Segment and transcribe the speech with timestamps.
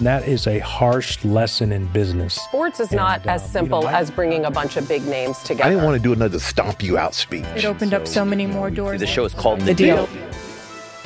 [0.00, 2.34] That is a harsh lesson in business.
[2.34, 5.64] Sports is not uh, as simple as bringing a bunch of big names together.
[5.64, 7.44] I didn't want to do another stomp you out speech.
[7.54, 9.00] It opened up so many more doors.
[9.00, 10.06] The show is called The, the deal.
[10.06, 10.28] deal.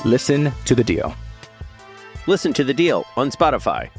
[0.05, 1.13] Listen to the deal.
[2.29, 3.91] Listen to the deal on Spotify.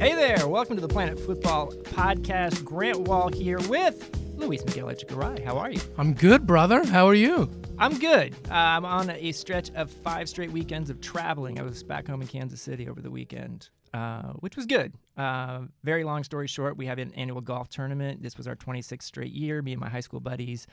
[0.00, 2.64] Hey there, welcome to the Planet Football Podcast.
[2.64, 5.44] Grant Wahl here with Luis Miguel Echegaray.
[5.44, 5.80] How are you?
[5.98, 6.86] I'm good, brother.
[6.86, 7.50] How are you?
[7.80, 8.34] I'm good.
[8.50, 11.58] Uh, I'm on a stretch of five straight weekends of traveling.
[11.58, 14.92] I was back home in Kansas City over the weekend, uh, which was good.
[15.16, 18.22] Uh, very long story short, we have an annual golf tournament.
[18.22, 19.62] This was our 26th straight year.
[19.62, 20.66] Me and my high school buddies.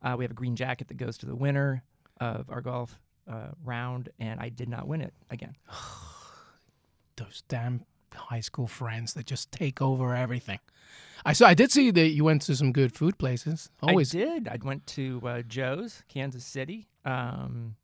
[0.00, 1.82] Uh, we have a green jacket that goes to the winner
[2.18, 2.98] of our golf
[3.30, 5.56] uh, round, and I did not win it again.
[7.16, 10.60] Those damn high school friends that just take over everything.
[11.24, 11.46] I saw.
[11.46, 13.70] I did see that you went to some good food places.
[13.82, 14.48] Always I did.
[14.48, 16.88] I went to uh, Joe's, Kansas City.
[17.04, 17.76] Um,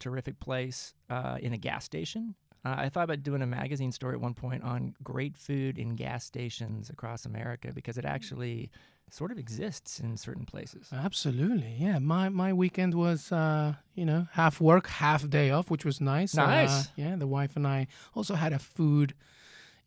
[0.00, 2.34] terrific place uh, in a gas station.
[2.64, 5.94] Uh, I thought about doing a magazine story at one point on great food in
[5.94, 8.70] gas stations across America because it actually
[9.08, 10.88] sort of exists in certain places.
[10.92, 11.98] Absolutely, yeah.
[12.00, 16.34] My my weekend was uh, you know half work, half day off, which was nice.
[16.34, 16.70] Nice.
[16.70, 19.14] Uh, yeah, the wife and I also had a food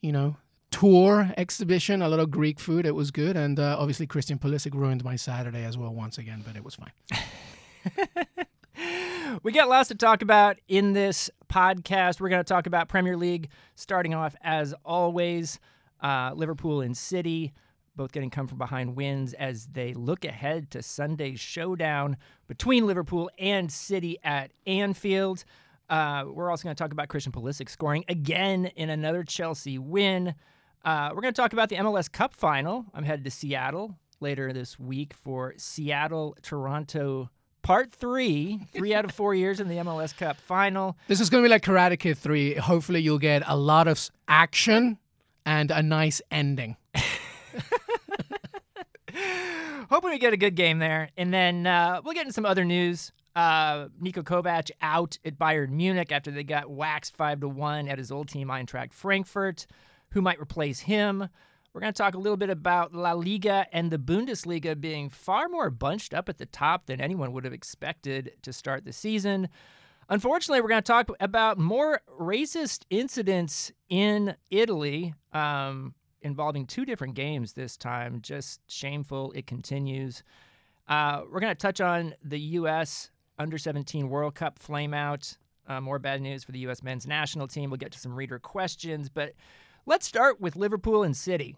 [0.02, 0.38] you know,
[0.72, 2.86] tour exhibition, a lot of Greek food.
[2.86, 3.36] It was good.
[3.36, 6.76] And uh, obviously, Christian Pulisic ruined my Saturday as well once again, but it was
[6.76, 6.92] fine.
[9.44, 12.20] we got lots to talk about in this podcast.
[12.20, 15.60] We're going to talk about Premier League, starting off as always,
[16.02, 17.54] uh, Liverpool and City.
[17.96, 22.16] Both getting come from behind wins as they look ahead to Sunday's showdown
[22.48, 25.44] between Liverpool and City at Anfield.
[25.90, 30.36] Uh, we're also going to talk about Christian Pulisic scoring again in another Chelsea win.
[30.86, 32.86] Uh, we're going to talk about the MLS Cup final.
[32.94, 37.30] I'm headed to Seattle later this week for Seattle Toronto
[37.62, 40.98] part three, three out of four years in the MLS Cup final.
[41.08, 42.56] This is going to be like Karate Kid 3.
[42.56, 44.98] Hopefully, you'll get a lot of action
[45.46, 46.78] and a nice ending.
[49.90, 51.10] Hoping we get a good game there.
[51.18, 53.12] And then uh, we'll get into some other news.
[53.36, 57.98] Uh, Niko Kovac out at Bayern Munich after they got waxed five to one at
[57.98, 59.68] his old team Eintracht Frankfurt.
[60.12, 61.30] Who might replace him?
[61.72, 65.48] We're going to talk a little bit about La Liga and the Bundesliga being far
[65.48, 69.50] more bunched up at the top than anyone would have expected to start the season.
[70.10, 77.14] Unfortunately, we're going to talk about more racist incidents in Italy um, involving two different
[77.14, 78.20] games this time.
[78.22, 79.32] Just shameful.
[79.34, 80.24] It continues.
[80.88, 85.38] Uh, we're going to touch on the U.S under 17 World Cup flameout.
[85.68, 86.84] Uh, more bad news for the U.S.
[86.84, 87.70] men's national team.
[87.70, 89.34] We'll get to some reader questions, but
[89.86, 91.56] let's start with Liverpool and City,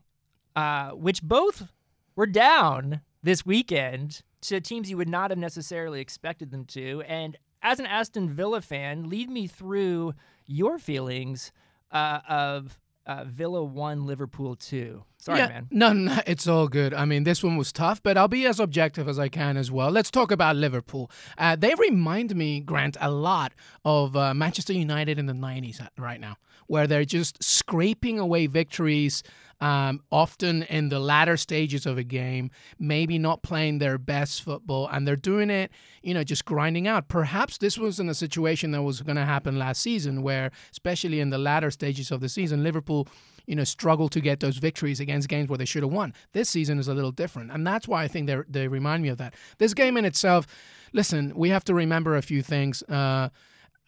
[0.56, 1.70] uh, which both
[2.16, 7.02] were down this weekend to teams you would not have necessarily expected them to.
[7.08, 10.14] And as an Aston Villa fan, lead me through
[10.46, 11.52] your feelings
[11.92, 15.04] uh, of uh, Villa 1, Liverpool 2.
[15.18, 15.68] Sorry, yeah, man.
[15.72, 16.94] No, no, it's all good.
[16.94, 19.72] I mean, this one was tough, but I'll be as objective as I can as
[19.72, 19.92] well.
[19.92, 21.12] Let's talk about Liverpool.
[21.38, 23.54] Uh, they remind me, Grant, a lot
[23.86, 26.38] of uh, Manchester United in the 90s right now,
[26.68, 29.24] where they're just scraping away victories
[29.62, 32.50] um, often in the latter stages of a game,
[32.80, 35.72] maybe not playing their best football, and they're doing it,
[36.02, 37.08] you know, just grinding out.
[37.08, 41.20] Perhaps this was in a situation that was going to happen last season, where, especially
[41.20, 43.08] in the latter stages of the season, Liverpool
[43.48, 46.14] you know, struggle to get those victories against games where they should have won.
[46.32, 49.10] This season is a little different, and that's why I think they they remind me
[49.10, 49.34] of that.
[49.58, 50.48] This game in itself,
[50.94, 52.84] listen, we have to remember a few things.
[52.84, 53.30] Uh,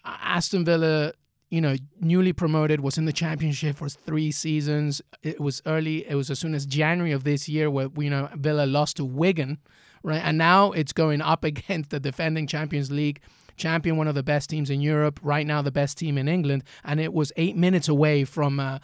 [0.04, 1.14] Aston Villa
[1.54, 5.04] you know, newly promoted, was in the championship for three seasons.
[5.22, 6.04] It was early.
[6.10, 9.06] It was as soon as January of this year where you know Villa lost to
[9.06, 9.60] Wigan,
[10.02, 10.24] right?
[10.24, 13.20] And now it's going up against the defending Champions League
[13.56, 16.64] champion, one of the best teams in Europe, right now the best team in England,
[16.84, 18.82] and it was eight minutes away from a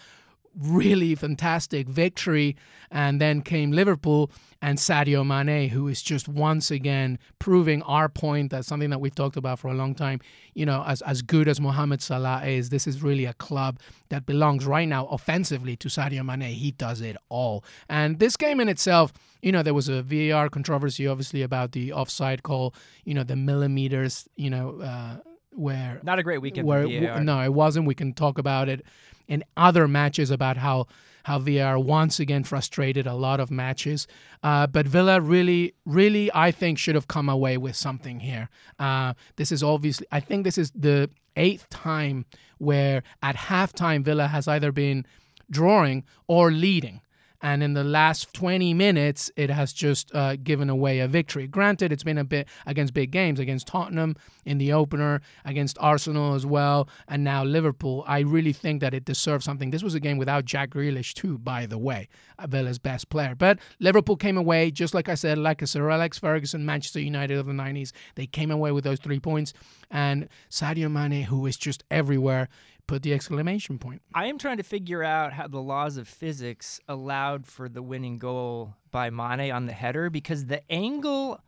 [0.60, 2.56] really fantastic victory.
[2.92, 8.52] And then came Liverpool and Sadio Mane, who is just once again proving our point.
[8.52, 10.20] that something that we've talked about for a long time.
[10.54, 13.80] You know, as, as good as Mohamed Salah is, this is really a club
[14.10, 16.54] that belongs right now offensively to Sadio Mane.
[16.54, 17.64] He does it all.
[17.88, 21.94] And this game in itself, you know, there was a VAR controversy, obviously, about the
[21.94, 22.74] offside call,
[23.06, 25.18] you know, the millimeters, you know, uh,
[25.52, 26.00] where.
[26.04, 27.24] Not a great weekend where, VAR.
[27.24, 27.86] No, it wasn't.
[27.86, 28.84] We can talk about it
[29.30, 30.88] in other matches about how
[31.24, 34.08] how VAR once again frustrated a lot of matches.
[34.42, 38.50] Uh, but Villa really, really, I think should have come away with something here.
[38.80, 42.26] Uh, this is obviously, I think this is the eighth time
[42.58, 45.06] where at halftime Villa has either been
[45.52, 47.02] drawing or leading
[47.42, 51.48] and in the last 20 minutes it has just uh, given away a victory.
[51.48, 54.16] Granted it's been a bit against big games against tottenham
[54.46, 58.04] in the opener against arsenal as well and now liverpool.
[58.08, 59.72] I really think that it deserves something.
[59.72, 62.08] This was a game without jack Grealish too by the way
[62.48, 63.36] villa's best player.
[63.36, 67.38] But liverpool came away just like i said like a sir alex ferguson manchester united
[67.38, 69.54] of the 90s they came away with those three points.
[69.92, 72.50] And sadio mane who is just everywhere
[72.90, 74.02] put the exclamation point.
[74.16, 78.18] I am trying to figure out how the laws of physics allowed for the winning
[78.18, 81.40] goal by Mane on the header because the angle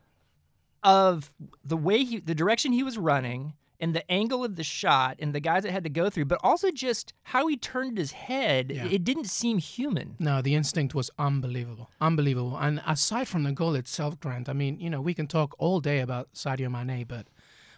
[0.84, 1.34] of
[1.66, 5.34] the way he, the direction he was running, and the angle of the shot, and
[5.34, 8.72] the guys it had to go through, but also just how he turned his head,
[8.72, 8.86] yeah.
[8.86, 10.16] it didn't seem human.
[10.20, 12.56] No, the instinct was unbelievable, unbelievable.
[12.56, 15.80] And aside from the goal itself, Grant, I mean, you know, we can talk all
[15.80, 17.26] day about Sadio Mane, but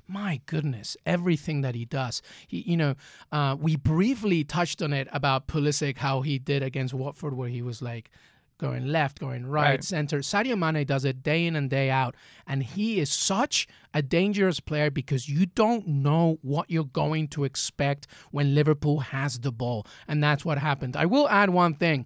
[0.08, 2.22] my goodness, everything that he does.
[2.48, 2.96] He, you know,
[3.32, 7.62] uh, we briefly touched on it about Pulisic, how he did against Watford, where he
[7.62, 8.10] was like
[8.58, 10.20] going left, going right, right, center.
[10.20, 12.16] Sadio Mane does it day in and day out,
[12.48, 17.44] and he is such a dangerous player because you don't know what you're going to
[17.44, 20.96] expect when Liverpool has the ball, and that's what happened.
[20.96, 22.06] I will add one thing: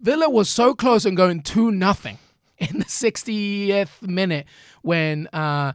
[0.00, 2.18] Villa was so close on going two nothing
[2.58, 4.46] in the 60th minute
[4.82, 5.28] when.
[5.32, 5.72] Uh,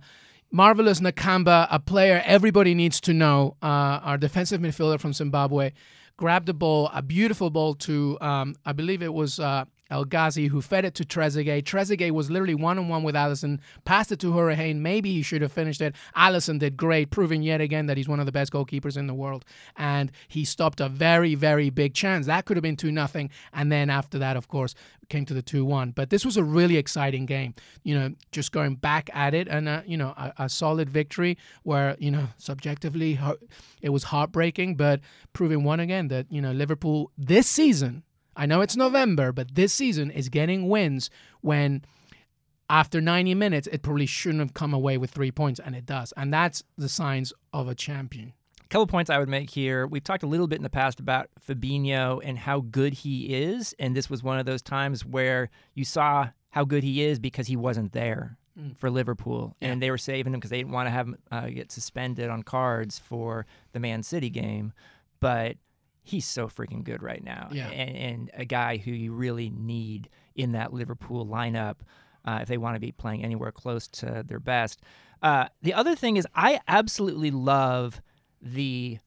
[0.51, 5.73] Marvelous Nakamba, a player everybody needs to know, uh, our defensive midfielder from Zimbabwe,
[6.17, 10.47] grabbed the ball, a beautiful ball to, um, I believe it was uh, El Ghazi,
[10.47, 11.63] who fed it to Trezeguet.
[11.63, 14.77] Trezeguet was literally one on one with Alisson, passed it to Hourihane.
[14.77, 15.95] Maybe he should have finished it.
[16.15, 19.13] Alisson did great, proving yet again that he's one of the best goalkeepers in the
[19.13, 19.45] world.
[19.77, 22.27] And he stopped a very, very big chance.
[22.27, 23.29] That could have been 2 nothing.
[23.53, 24.75] And then after that, of course,
[25.09, 25.91] came to the 2 1.
[25.91, 27.55] But this was a really exciting game.
[27.83, 31.37] You know, just going back at it and, uh, you know, a, a solid victory
[31.63, 33.19] where, you know, subjectively
[33.81, 35.01] it was heartbreaking, but
[35.33, 38.03] proving one again that, you know, Liverpool this season
[38.39, 41.09] I know it's November, but this season is getting wins
[41.41, 41.83] when
[42.69, 46.13] after 90 minutes it probably shouldn't have come away with three points, and it does.
[46.15, 48.31] And that's the signs of a champion.
[48.61, 49.85] A couple points I would make here.
[49.85, 53.75] We've talked a little bit in the past about Fabinho and how good he is,
[53.77, 57.47] and this was one of those times where you saw how good he is because
[57.47, 58.77] he wasn't there mm.
[58.77, 59.67] for Liverpool, yeah.
[59.67, 62.29] and they were saving him because they didn't want to have him uh, get suspended
[62.29, 64.71] on cards for the Man City game.
[65.19, 65.57] But
[66.09, 67.49] he's so freaking good right now.
[67.51, 67.67] Yeah.
[67.67, 71.77] And, and a guy who you really need in that Liverpool lineup
[72.25, 74.81] uh, if they want to be playing anywhere close to their best.
[75.21, 78.01] Uh, the other thing is, I absolutely love
[78.41, 78.99] the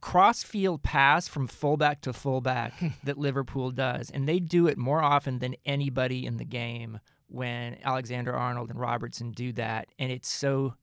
[0.00, 5.38] cross-field pass from fullback to fullback that Liverpool does, and they do it more often
[5.38, 10.74] than anybody in the game when Alexander Arnold and Robertson do that, and it's so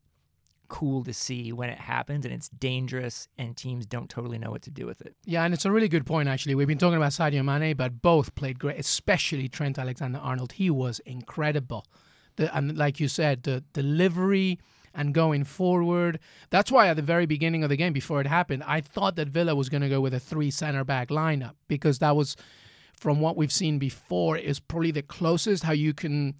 [0.72, 4.62] cool to see when it happens and it's dangerous and teams don't totally know what
[4.62, 5.14] to do with it.
[5.26, 6.56] Yeah, and it's a really good point actually.
[6.56, 10.54] We've been talking about Sadio Mane, but both played great, especially Trent Alexander-Arnold.
[10.54, 11.86] He was incredible.
[12.38, 14.60] The, and like you said, the delivery
[14.94, 16.20] and going forward.
[16.50, 19.28] That's why at the very beginning of the game, before it happened, I thought that
[19.28, 22.38] Villa was going to go with a three center back lineup because that was,
[22.96, 26.36] from what we've seen before, is probably the closest how you can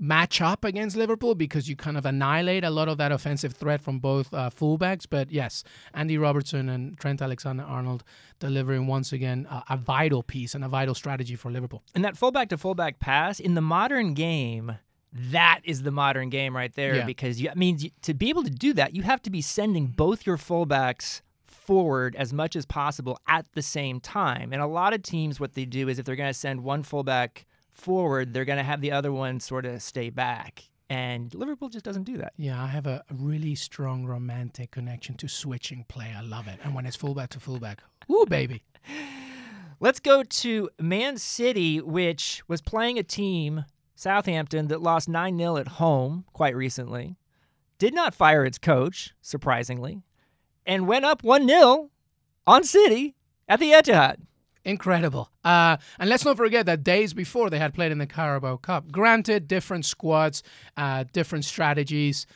[0.00, 3.82] match up against Liverpool because you kind of annihilate a lot of that offensive threat
[3.82, 5.06] from both uh, fullbacks.
[5.08, 8.02] But yes, Andy Robertson and Trent Alexander Arnold
[8.38, 11.82] delivering once again uh, a vital piece and a vital strategy for Liverpool.
[11.94, 14.78] And that fullback to fullback pass in the modern game.
[15.12, 17.04] That is the modern game right there yeah.
[17.04, 19.88] because you, I mean to be able to do that, you have to be sending
[19.88, 24.52] both your fullbacks forward as much as possible at the same time.
[24.52, 26.84] And a lot of teams, what they do is if they're going to send one
[26.84, 27.46] fullback
[27.80, 30.64] forward, they're going to have the other one sort of stay back.
[30.88, 32.32] and Liverpool just doesn't do that.
[32.36, 36.12] Yeah, I have a really strong romantic connection to switching play.
[36.16, 36.58] I love it.
[36.64, 38.62] And when it's fullback to fullback, ooh, baby.
[39.80, 45.56] Let's go to Man City, which was playing a team, Southampton, that lost 9 0
[45.56, 47.16] at home quite recently,
[47.78, 50.02] did not fire its coach, surprisingly,
[50.66, 51.90] and went up 1 0
[52.46, 53.14] on City
[53.48, 54.16] at the Etihad.
[54.64, 55.30] Incredible.
[55.42, 58.92] Uh, and let's not forget that days before they had played in the Carabao Cup.
[58.92, 60.42] Granted, different squads,
[60.76, 62.26] uh, different strategies,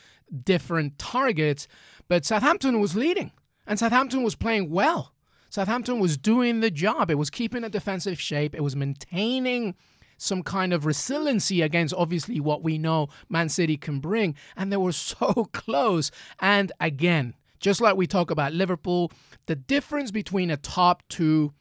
[0.43, 1.67] different targets,
[2.07, 3.31] but Southampton was leading
[3.67, 5.13] and Southampton was playing well.
[5.49, 7.09] Southampton was doing the job.
[7.09, 9.75] It was keeping a defensive shape, it was maintaining
[10.17, 14.35] some kind of resiliency against obviously what we know Man City can bring.
[14.55, 16.09] And they were so close.
[16.39, 19.11] And again, just like we talk about Liverpool,
[19.45, 21.53] the difference between a top two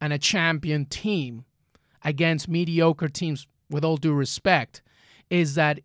[0.00, 1.44] and a champion team
[2.04, 4.82] against mediocre teams, with all due respect,
[5.30, 5.80] is that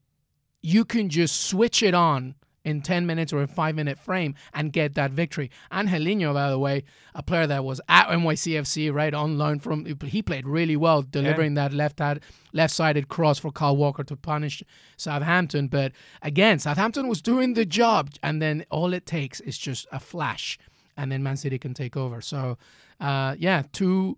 [0.61, 4.71] you can just switch it on in 10 minutes or a five minute frame and
[4.71, 5.51] get that victory.
[5.71, 10.21] Angelino, by the way, a player that was at NYCFC, right, on loan from, he
[10.21, 11.67] played really well, delivering yeah.
[11.67, 12.21] that left hand,
[12.53, 14.63] left sided cross for Kyle Walker to punish
[14.97, 15.67] Southampton.
[15.67, 15.91] But
[16.21, 20.57] again, Southampton was doing the job, and then all it takes is just a flash,
[20.97, 22.21] and then Man City can take over.
[22.21, 22.57] So,
[22.99, 24.17] uh, yeah, two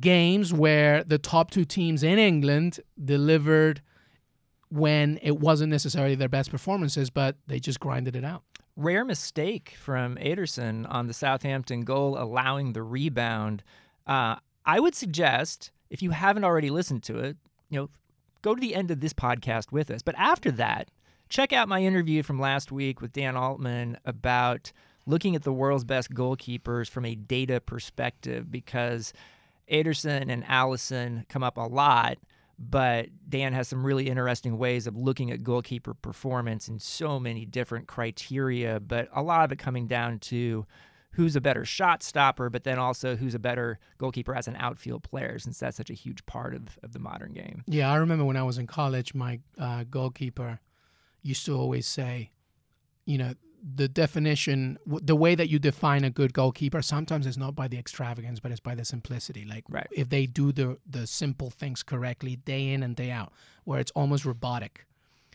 [0.00, 3.82] games where the top two teams in England delivered
[4.70, 8.42] when it wasn't necessarily their best performances, but they just grinded it out.
[8.76, 13.62] Rare mistake from Ederson on the Southampton goal, allowing the rebound.
[14.06, 17.36] Uh, I would suggest, if you haven't already listened to it,
[17.70, 17.90] you know,
[18.42, 20.02] go to the end of this podcast with us.
[20.02, 20.90] But after that,
[21.28, 24.70] check out my interview from last week with Dan Altman about
[25.08, 29.12] looking at the world's best goalkeepers from a data perspective because
[29.70, 32.18] Ederson and Alisson come up a lot
[32.58, 37.44] but Dan has some really interesting ways of looking at goalkeeper performance in so many
[37.44, 40.66] different criteria, but a lot of it coming down to
[41.12, 45.04] who's a better shot stopper, but then also who's a better goalkeeper as an outfield
[45.04, 47.62] player, since that's such a huge part of, of the modern game.
[47.66, 50.60] Yeah, I remember when I was in college, my uh, goalkeeper
[51.22, 52.32] used to always say,
[53.04, 57.54] you know, the definition, the way that you define a good goalkeeper, sometimes it's not
[57.54, 59.44] by the extravagance, but it's by the simplicity.
[59.44, 59.86] Like right.
[59.90, 63.32] if they do the the simple things correctly, day in and day out,
[63.64, 64.86] where it's almost robotic,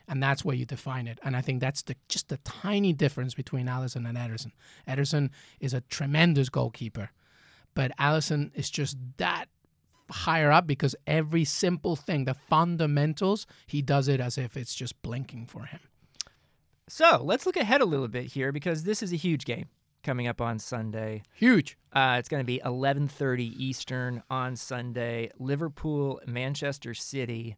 [0.08, 1.20] and that's where you define it.
[1.24, 4.52] And I think that's the just the tiny difference between Alisson and Ederson.
[4.88, 7.10] Ederson is a tremendous goalkeeper,
[7.74, 9.46] but Alisson is just that
[10.10, 15.02] higher up because every simple thing, the fundamentals, he does it as if it's just
[15.02, 15.80] blinking for him.
[16.88, 19.68] So let's look ahead a little bit here because this is a huge game
[20.04, 21.22] coming up on Sunday.
[21.34, 21.78] Huge.
[21.94, 25.30] Uh, it's going to be 11:30 Eastern on Sunday.
[25.40, 27.56] Liverpool, Manchester City.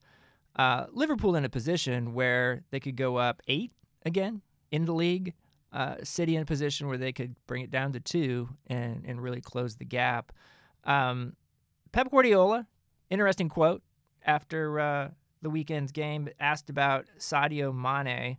[0.56, 3.72] Uh, Liverpool in a position where they could go up eight
[4.06, 4.42] again
[4.72, 5.34] in the league.
[5.74, 9.22] Uh, City in a position where they could bring it down to two and and
[9.22, 10.32] really close the gap.
[10.84, 11.36] Um,
[11.92, 12.68] Pep Guardiola,
[13.10, 13.82] interesting quote
[14.24, 15.10] after uh,
[15.42, 18.38] the weekend's game, asked about Sadio Mane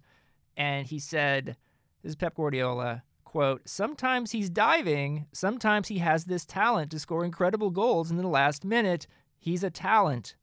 [0.57, 1.57] and he said,
[2.03, 7.23] "This is Pep Guardiola." Quote, sometimes he's diving, sometimes he has this talent to score
[7.23, 9.07] incredible goals in the last minute.
[9.37, 10.37] He's a talent.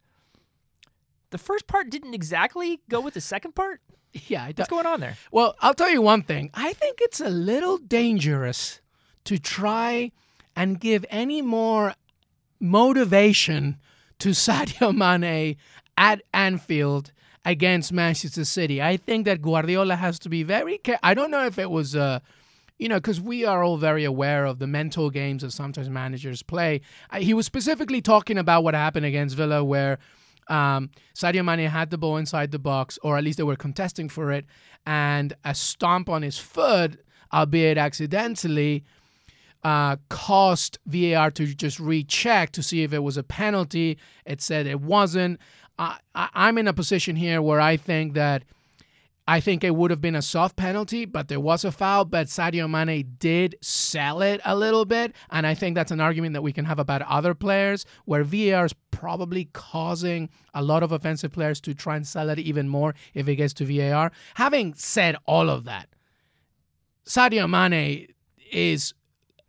[1.31, 3.81] The first part didn't exactly go with the second part.
[4.27, 5.17] Yeah, what's going on there?
[5.31, 6.51] Well, I'll tell you one thing.
[6.53, 8.79] I think it's a little dangerous
[9.23, 10.11] to try
[10.55, 11.95] and give any more
[12.59, 13.77] motivation
[14.19, 15.57] to Sadio Mane
[15.97, 17.11] at Anfield
[17.45, 18.81] against Manchester City.
[18.81, 20.79] I think that Guardiola has to be very.
[21.01, 22.19] I don't know if it was, uh,
[22.77, 26.41] you know, because we are all very aware of the mental games that sometimes managers
[26.41, 26.81] play.
[27.17, 29.99] He was specifically talking about what happened against Villa, where
[30.47, 34.09] um, Sadio Mane had the ball inside the box, or at least they were contesting
[34.09, 34.45] for it,
[34.85, 36.99] and a stomp on his foot,
[37.31, 38.83] albeit accidentally.
[39.65, 43.97] Uh, caused VAR to just recheck to see if it was a penalty.
[44.25, 45.39] It said it wasn't.
[45.79, 48.43] I, I'm in a position here where I think that
[49.25, 52.03] I think it would have been a soft penalty, but there was a foul.
[52.05, 55.13] But Sadio Mane did sell it a little bit.
[55.29, 58.65] And I think that's an argument that we can have about other players where VAR
[58.65, 62.93] is probably causing a lot of offensive players to try and sell it even more
[63.13, 64.11] if it gets to VAR.
[64.35, 65.87] Having said all of that,
[67.05, 68.07] Sadio Mane
[68.51, 68.93] is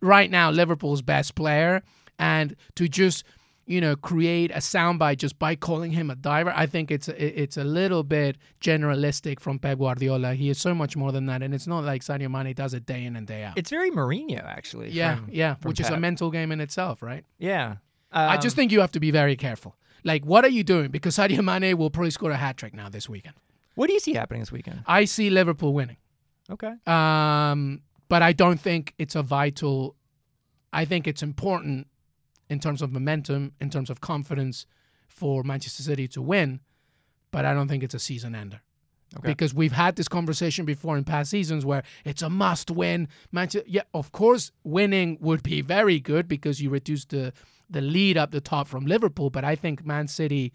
[0.01, 1.83] right now Liverpool's best player.
[2.17, 3.25] And to just
[3.67, 6.53] you know, create a soundbite just by calling him a diver.
[6.55, 10.35] I think it's a, it's a little bit generalistic from Pep Guardiola.
[10.35, 12.85] He is so much more than that, and it's not like Sadio Mane does it
[12.85, 13.57] day in and day out.
[13.57, 14.91] It's very Mourinho, actually.
[14.91, 15.87] Yeah, from, yeah, from which Pep.
[15.87, 17.25] is a mental game in itself, right?
[17.39, 17.77] Yeah.
[18.13, 19.77] Um, I just think you have to be very careful.
[20.05, 20.91] Like, what are you doing?
[20.91, 23.35] Because Sadio Mane will probably score a hat trick now this weekend.
[23.75, 24.85] What do you see happening this weekend?
[24.87, 25.97] I see Liverpool winning.
[26.51, 26.75] Okay.
[26.87, 29.97] Um, but I don't think it's a vital.
[30.73, 31.87] I think it's important
[32.49, 34.67] in terms of momentum, in terms of confidence,
[35.09, 36.61] for Manchester City to win.
[37.31, 38.61] But I don't think it's a season ender.
[39.19, 39.29] Okay.
[39.29, 43.07] Because we've had this conversation before in past seasons where it's a must win.
[43.31, 47.33] Manchester, yeah, of course, winning would be very good because you reduce the
[47.71, 49.31] the lead up the top from Liverpool.
[49.31, 50.53] But I think Man City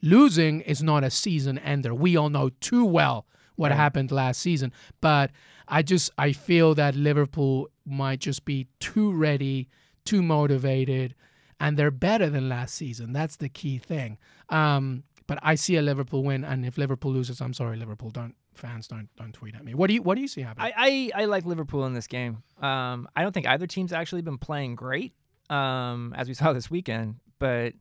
[0.00, 1.94] losing is not a season ender.
[1.94, 3.26] We all know too well
[3.56, 3.76] what Right.
[3.76, 4.72] happened last season.
[5.00, 5.30] But
[5.68, 9.68] I just I feel that Liverpool might just be too ready,
[10.04, 11.14] too motivated,
[11.60, 13.12] and they're better than last season.
[13.12, 14.18] That's the key thing.
[14.48, 18.10] Um, but I see a Liverpool win, and if Liverpool loses, I'm sorry, Liverpool.
[18.10, 19.74] Don't fans don't don't tweet at me.
[19.74, 20.72] What do you what do you see happening?
[20.76, 22.42] I, I, I like Liverpool in this game.
[22.60, 25.14] Um, I don't think either team's actually been playing great,
[25.50, 27.16] um, as we saw this weekend.
[27.38, 27.74] But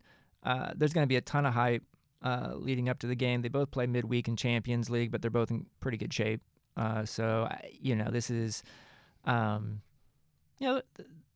[0.43, 1.83] uh, there's going to be a ton of hype
[2.23, 3.41] uh, leading up to the game.
[3.41, 6.41] They both play midweek in Champions League, but they're both in pretty good shape.
[6.77, 7.49] Uh, so
[7.79, 8.63] you know, this is,
[9.25, 9.81] um,
[10.59, 10.81] you know,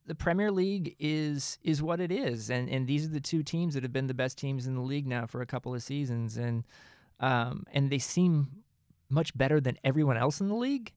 [0.05, 3.73] the, Premier League is is what it is, and and these are the two teams
[3.73, 6.37] that have been the best teams in the league now for a couple of seasons,
[6.37, 6.63] and
[7.19, 8.63] um, and they seem
[9.09, 10.91] much better than everyone else in the league.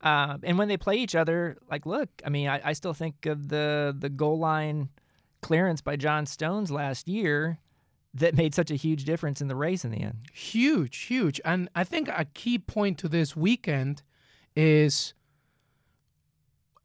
[0.00, 3.26] Uh, and when they play each other, like, look, I mean, I, I still think
[3.26, 4.90] of the the goal line
[5.40, 7.58] clearance by John Stones last year
[8.14, 10.18] that made such a huge difference in the race in the end.
[10.32, 11.40] Huge, huge.
[11.44, 14.02] And I think a key point to this weekend
[14.54, 15.14] is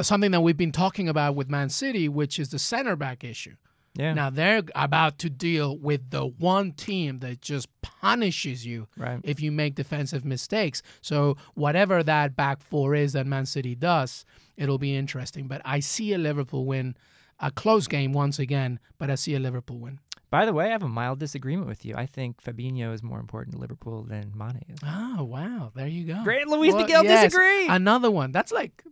[0.02, 3.56] something that we've been talking about with Man City, which is the center back issue.
[3.96, 4.14] Yeah.
[4.14, 9.20] Now they're about to deal with the one team that just punishes you Right.
[9.24, 10.82] if you make defensive mistakes.
[11.02, 14.26] So whatever that back four is that Man City does,
[14.56, 15.48] it'll be interesting.
[15.48, 16.96] But I see a Liverpool win,
[17.40, 20.00] a close game once again, but I see a Liverpool win.
[20.30, 21.96] By the way, I have a mild disagreement with you.
[21.98, 24.78] I think Fabinho is more important to Liverpool than Mane is.
[24.86, 26.24] Oh wow, there you go.
[26.24, 27.68] Great, Luis Well, Miguel yes, disagree.
[27.68, 28.32] Another one.
[28.32, 28.84] That's like,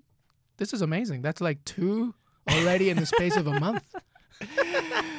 [0.57, 1.21] this is amazing.
[1.21, 2.13] That's like two
[2.49, 3.83] already in the space of a month.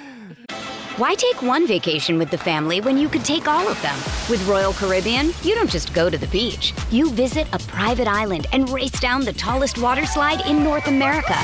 [0.99, 3.94] Why take one vacation with the family when you could take all of them?
[4.29, 6.74] With Royal Caribbean, you don't just go to the beach.
[6.90, 11.37] You visit a private island and race down the tallest water slide in North America.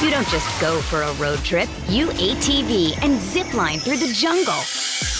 [0.00, 1.68] You don't just go for a road trip.
[1.86, 4.62] You ATV and zip line through the jungle.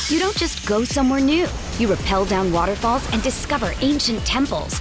[0.09, 1.47] You don't just go somewhere new.
[1.79, 4.81] You rappel down waterfalls and discover ancient temples.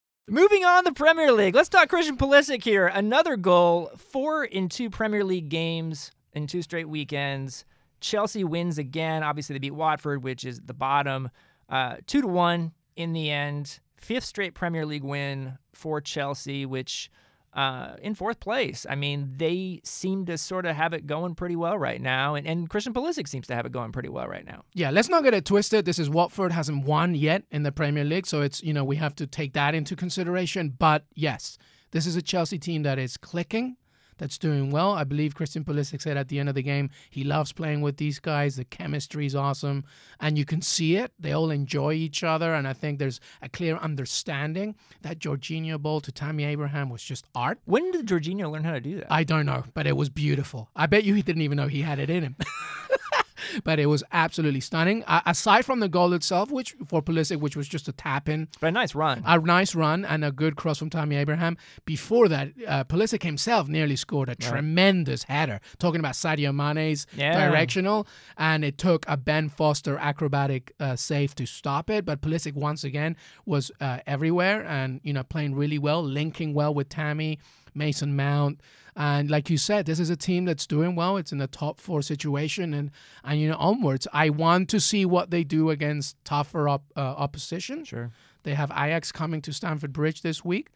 [0.27, 1.55] Moving on, the Premier League.
[1.55, 2.87] Let's talk Christian Pulisic here.
[2.87, 7.65] Another goal, four in two Premier League games in two straight weekends.
[8.01, 9.23] Chelsea wins again.
[9.23, 11.31] Obviously, they beat Watford, which is the bottom,
[11.69, 13.79] uh, two to one in the end.
[13.97, 17.09] Fifth straight Premier League win for Chelsea, which
[17.53, 18.85] uh, in fourth place.
[18.89, 22.47] I mean, they seem to sort of have it going pretty well right now, and,
[22.47, 24.63] and Christian Pulisic seems to have it going pretty well right now.
[24.73, 25.85] Yeah, let's not get it twisted.
[25.85, 28.97] This is Watford hasn't won yet in the Premier League, so it's you know we
[28.97, 30.73] have to take that into consideration.
[30.77, 31.57] But yes,
[31.91, 33.77] this is a Chelsea team that is clicking,
[34.21, 34.91] that's doing well.
[34.93, 37.97] I believe Christian Pulisic said at the end of the game he loves playing with
[37.97, 38.55] these guys.
[38.55, 39.83] The chemistry is awesome,
[40.19, 41.11] and you can see it.
[41.19, 46.01] They all enjoy each other, and I think there's a clear understanding that Jorginho ball
[46.01, 47.59] to Tammy Abraham was just art.
[47.65, 49.11] When did Jorginho learn how to do that?
[49.11, 50.69] I don't know, but it was beautiful.
[50.75, 52.35] I bet you he didn't even know he had it in him.
[53.63, 55.03] but it was absolutely stunning.
[55.05, 58.47] Uh, aside from the goal itself, which for Pulisic, which was just a tap in,
[58.59, 61.57] but a nice run, a nice run, and a good cross from Tammy Abraham.
[61.85, 65.59] Before that, uh, Pulisic himself nearly scored a tremendous header.
[65.79, 67.47] Talking about Sadio Mane's Yeah.
[67.49, 72.05] directional, and it took a Ben Foster acrobatic uh, save to stop it.
[72.05, 76.73] But Pulisic once again was uh, everywhere, and you know playing really well, linking well
[76.73, 77.39] with Tammy
[77.73, 78.61] Mason Mount.
[78.95, 81.17] And like you said, this is a team that's doing well.
[81.17, 82.91] It's in the top four situation, and
[83.23, 84.07] and you know onwards.
[84.11, 87.85] I want to see what they do against tougher op, uh, opposition.
[87.85, 88.11] Sure.
[88.43, 90.69] They have Ajax coming to Stamford Bridge this week.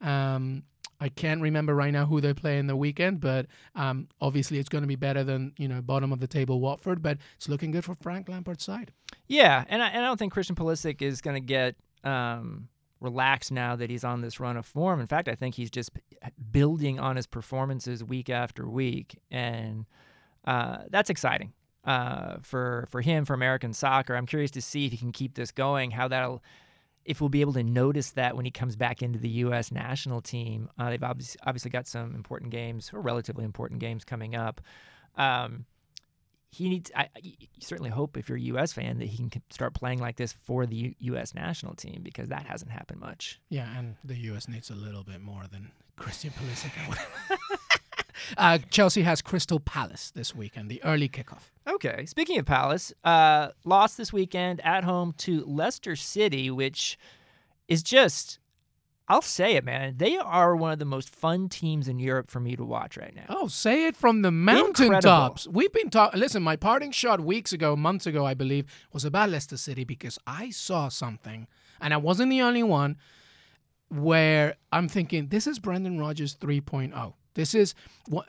[0.00, 0.62] Um,
[1.00, 4.68] I can't remember right now who they play in the weekend, but um, obviously it's
[4.68, 7.02] going to be better than you know bottom of the table Watford.
[7.02, 8.92] But it's looking good for Frank Lampard's side.
[9.26, 12.68] Yeah, and I, and I don't think Christian Pulisic is going to get um,
[13.00, 15.00] relaxed now that he's on this run of form.
[15.00, 15.90] In fact, I think he's just
[16.50, 19.86] building on his performances week after week, and
[20.44, 21.52] uh, that's exciting
[21.84, 24.14] uh, for for him for American soccer.
[24.14, 25.92] I'm curious to see if he can keep this going.
[25.92, 26.42] How that'll
[27.04, 29.72] if we'll be able to notice that when he comes back into the U.S.
[29.72, 30.68] national team.
[30.78, 34.60] Uh, they've obviously, obviously got some important games, or relatively important games coming up.
[35.16, 35.64] Um,
[36.50, 36.90] he needs.
[36.94, 37.20] I, I
[37.60, 38.72] certainly hope if you're a U.S.
[38.72, 41.34] fan that he can start playing like this for the U- U.S.
[41.34, 43.38] national team because that hasn't happened much.
[43.50, 44.48] Yeah, and the U.S.
[44.48, 46.70] needs a little bit more than Christian Pulisic.
[48.38, 51.50] uh, Chelsea has Crystal Palace this weekend, the early kickoff.
[51.68, 52.06] Okay.
[52.06, 56.98] Speaking of Palace, uh, lost this weekend at home to Leicester City, which
[57.68, 58.38] is just.
[59.08, 59.94] I'll say it, man.
[59.96, 63.14] They are one of the most fun teams in Europe for me to watch right
[63.14, 63.24] now.
[63.30, 65.48] Oh, say it from the mountaintops.
[65.48, 66.20] We've been talking.
[66.20, 70.18] Listen, my parting shot weeks ago, months ago, I believe, was about Leicester City because
[70.26, 71.46] I saw something,
[71.80, 72.98] and I wasn't the only one,
[73.88, 77.14] where I'm thinking, this is Brendan Rodgers 3.0.
[77.32, 77.74] This is
[78.14, 78.22] uh,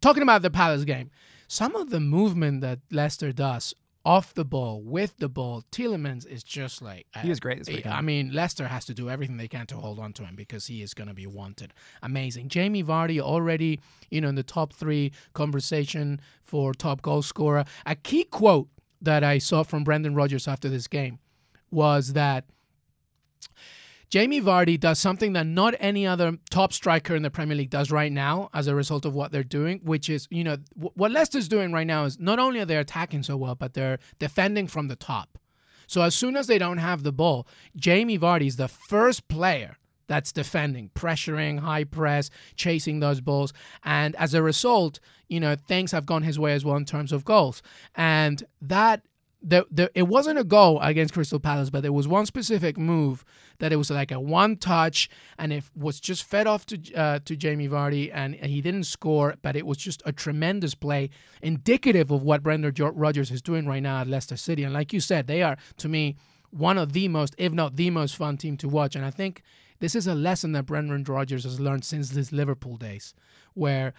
[0.00, 1.10] talking about the Palace game.
[1.46, 6.42] Some of the movement that Leicester does off the ball, with the ball, Tielemans is
[6.42, 7.94] just like he was great this weekend.
[7.94, 10.66] I mean, Leicester has to do everything they can to hold on to him because
[10.66, 11.74] he is going to be wanted.
[12.02, 12.48] Amazing.
[12.48, 13.78] Jamie Vardy already,
[14.10, 17.64] you know, in the top three conversation for top goal scorer.
[17.84, 18.68] A key quote
[19.02, 21.18] that I saw from Brendan Rodgers after this game
[21.70, 22.44] was that
[24.10, 27.92] Jamie Vardy does something that not any other top striker in the Premier League does
[27.92, 31.46] right now as a result of what they're doing, which is, you know, what Leicester's
[31.46, 34.88] doing right now is not only are they attacking so well, but they're defending from
[34.88, 35.38] the top.
[35.86, 37.46] So as soon as they don't have the ball,
[37.76, 39.76] Jamie Vardy is the first player
[40.08, 43.52] that's defending, pressuring, high press, chasing those balls.
[43.84, 47.12] And as a result, you know, things have gone his way as well in terms
[47.12, 47.62] of goals.
[47.94, 49.02] And that
[49.42, 53.24] the, the, it wasn't a goal against Crystal Palace, but there was one specific move
[53.58, 57.18] that it was like a one touch, and it was just fed off to uh,
[57.24, 62.10] to Jamie Vardy, and he didn't score, but it was just a tremendous play, indicative
[62.10, 64.62] of what Brendan Rodgers is doing right now at Leicester City.
[64.62, 66.16] And like you said, they are to me
[66.50, 68.96] one of the most, if not the most fun team to watch.
[68.96, 69.42] And I think
[69.78, 73.14] this is a lesson that Brendan Rodgers has learned since his Liverpool days,
[73.54, 73.94] where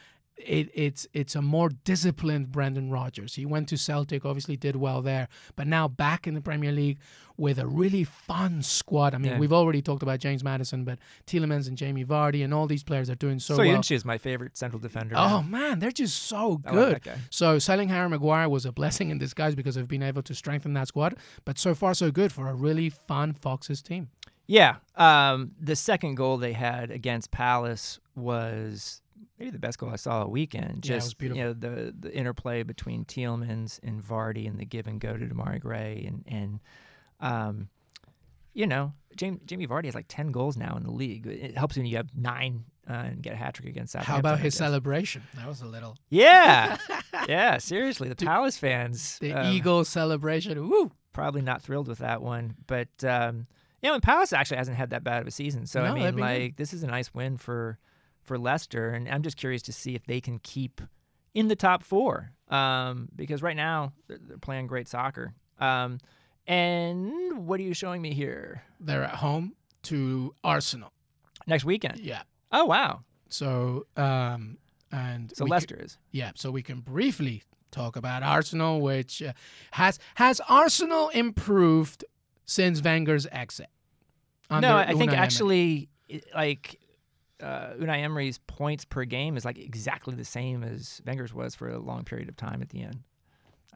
[0.45, 3.35] it, it's it's a more disciplined Brendan Rodgers.
[3.35, 6.99] He went to Celtic, obviously did well there, but now back in the Premier League
[7.37, 9.15] with a really fun squad.
[9.15, 9.39] I mean, yeah.
[9.39, 13.09] we've already talked about James Maddison, but Tielemans and Jamie Vardy and all these players
[13.09, 13.81] are doing so, so well.
[13.89, 15.15] Is my favorite central defender.
[15.17, 17.01] Oh man, they're just so good.
[17.29, 20.73] So selling Harry Maguire was a blessing in disguise because I've been able to strengthen
[20.73, 21.15] that squad.
[21.45, 24.09] But so far, so good for a really fun Foxes team.
[24.47, 29.01] Yeah, um, the second goal they had against Palace was
[29.37, 30.83] maybe the best goal I saw all weekend.
[30.83, 34.99] Just yeah, you know the the interplay between Tielemans and Vardy and the give and
[34.99, 36.59] go to Demarai Gray and and
[37.19, 37.69] um,
[38.53, 41.27] you know Jamie, Jamie Vardy has like ten goals now in the league.
[41.27, 44.13] It helps when you have nine uh, and get a hat trick against Southampton.
[44.13, 45.23] How about his celebration?
[45.35, 45.97] That was a little.
[46.09, 46.77] Yeah,
[47.27, 47.57] yeah.
[47.57, 49.17] Seriously, the Palace fans.
[49.19, 50.69] The um, Eagle celebration.
[50.69, 50.91] Woo!
[51.13, 53.47] Probably not thrilled with that one, but um,
[53.81, 55.65] you know, and Palace actually hasn't had that bad of a season.
[55.65, 56.57] So no, I mean, like good.
[56.57, 57.79] this is a nice win for
[58.31, 60.79] for Leicester, and I'm just curious to see if they can keep
[61.33, 65.33] in the top four um, because right now they're, they're playing great soccer.
[65.59, 65.97] Um,
[66.47, 68.63] and what are you showing me here?
[68.79, 70.93] They're at home to Arsenal
[71.45, 71.99] next weekend.
[71.99, 72.21] Yeah.
[72.53, 73.01] Oh wow.
[73.27, 74.59] So um,
[74.93, 75.97] and so Leicester can, is.
[76.11, 76.31] Yeah.
[76.35, 79.33] So we can briefly talk about Arsenal, which uh,
[79.71, 82.05] has has Arsenal improved
[82.45, 83.67] since Wenger's exit.
[84.49, 85.89] No, I think actually,
[86.33, 86.79] like
[87.41, 91.69] uh, Unai Emery's points per game is like exactly the same as Wenger's was for
[91.69, 92.99] a long period of time at the end.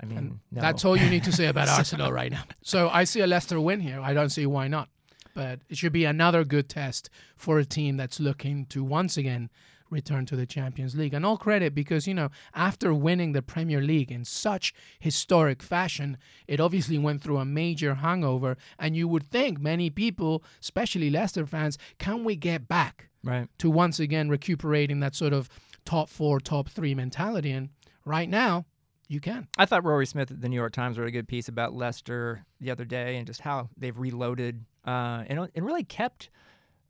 [0.02, 0.62] I mean, no.
[0.62, 2.44] that's all you need to say about Arsenal right now.
[2.62, 4.00] So I see a Leicester win here.
[4.02, 4.90] I don't see why not.
[5.34, 9.50] But it should be another good test for a team that's looking to once again
[9.90, 11.14] return to the Champions League.
[11.14, 16.18] And all credit because, you know, after winning the Premier League in such historic fashion,
[16.48, 18.58] it obviously went through a major hangover.
[18.80, 23.50] And you would think many people, especially Leicester fans, can we get back right.
[23.58, 25.50] to once again recuperating that sort of
[25.84, 27.52] top four, top three mentality?
[27.52, 27.70] And
[28.06, 28.66] right now,
[29.08, 29.48] you can.
[29.58, 32.46] I thought Rory Smith at the New York Times wrote a good piece about Leicester
[32.60, 36.30] the other day and just how they've reloaded uh, and, and really kept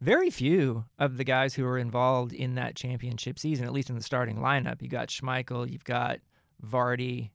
[0.02, 3.96] very few of the guys who were involved in that championship season, at least in
[3.96, 4.82] the starting lineup.
[4.82, 6.20] You got Schmeichel, you've got
[6.66, 7.32] Vardy.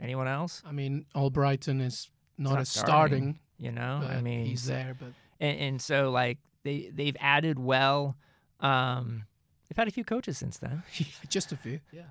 [0.00, 0.62] Anyone else?
[0.66, 5.12] I mean, Albrighton is not, not a starting, You know, I mean, he's there, but
[5.38, 8.16] and, and so like they they've added well.
[8.60, 9.24] Um,
[9.68, 10.82] they've had a few coaches since then,
[11.28, 11.80] just a few.
[11.90, 12.02] Yeah.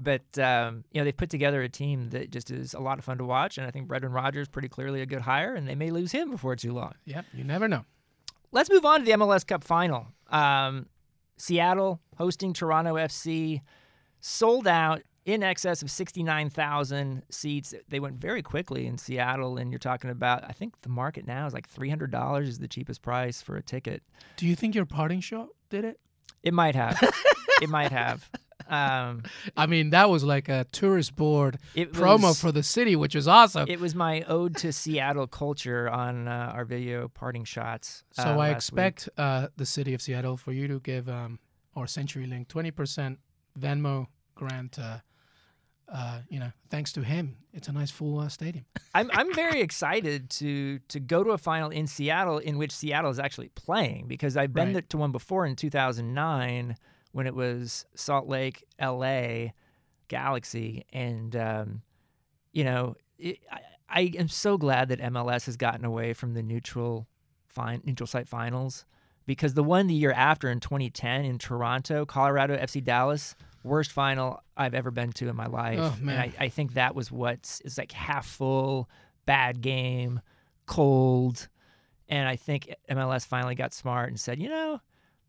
[0.00, 3.04] but um, you know they've put together a team that just is a lot of
[3.04, 5.74] fun to watch, and I think Brendan Rodgers pretty clearly a good hire, and they
[5.74, 6.94] may lose him before too long.
[7.04, 7.26] Yep.
[7.34, 7.84] You never know.
[8.50, 10.08] Let's move on to the MLS Cup final.
[10.28, 10.86] Um,
[11.36, 13.62] Seattle hosting Toronto FC,
[14.20, 17.74] sold out in excess of 69,000 seats.
[17.88, 21.46] They went very quickly in Seattle, and you're talking about, I think the market now
[21.46, 24.02] is like $300 is the cheapest price for a ticket.
[24.36, 26.00] Do you think your parting shot did it?
[26.42, 26.98] It might have.
[27.62, 28.28] it might have.
[28.68, 29.24] Um,
[29.56, 33.14] I mean, that was like a tourist board It promo was- for the city, which
[33.14, 33.68] was awesome.
[33.68, 38.02] it was my ode to Seattle culture on uh, our video parting shots.
[38.12, 41.38] so uh, I expect uh, the city of Seattle for you to give um,
[41.76, 43.18] our CenturyLink 20%
[43.58, 44.78] Venmo grant.
[45.94, 48.64] Uh, you know, thanks to him, it's a nice full uh, stadium.
[48.94, 53.10] I'm I'm very excited to to go to a final in Seattle in which Seattle
[53.10, 54.88] is actually playing because I've been Right.
[54.88, 56.76] to one before in 2009
[57.12, 59.52] when it was Salt Lake, L.A.
[60.08, 61.82] Galaxy, and um,
[62.52, 66.42] you know it, I, I am so glad that MLS has gotten away from the
[66.42, 67.06] neutral
[67.48, 68.86] fin- neutral site finals
[69.26, 73.34] because the one the year after in 2010 in Toronto, Colorado FC Dallas.
[73.62, 75.78] Worst final I've ever been to in my life.
[75.80, 76.10] Oh, And.
[76.10, 78.88] I, I think that was what's it's like half full,
[79.26, 80.20] bad game,
[80.66, 81.48] cold.
[82.08, 84.80] And I think MLS finally got smart and said, you know,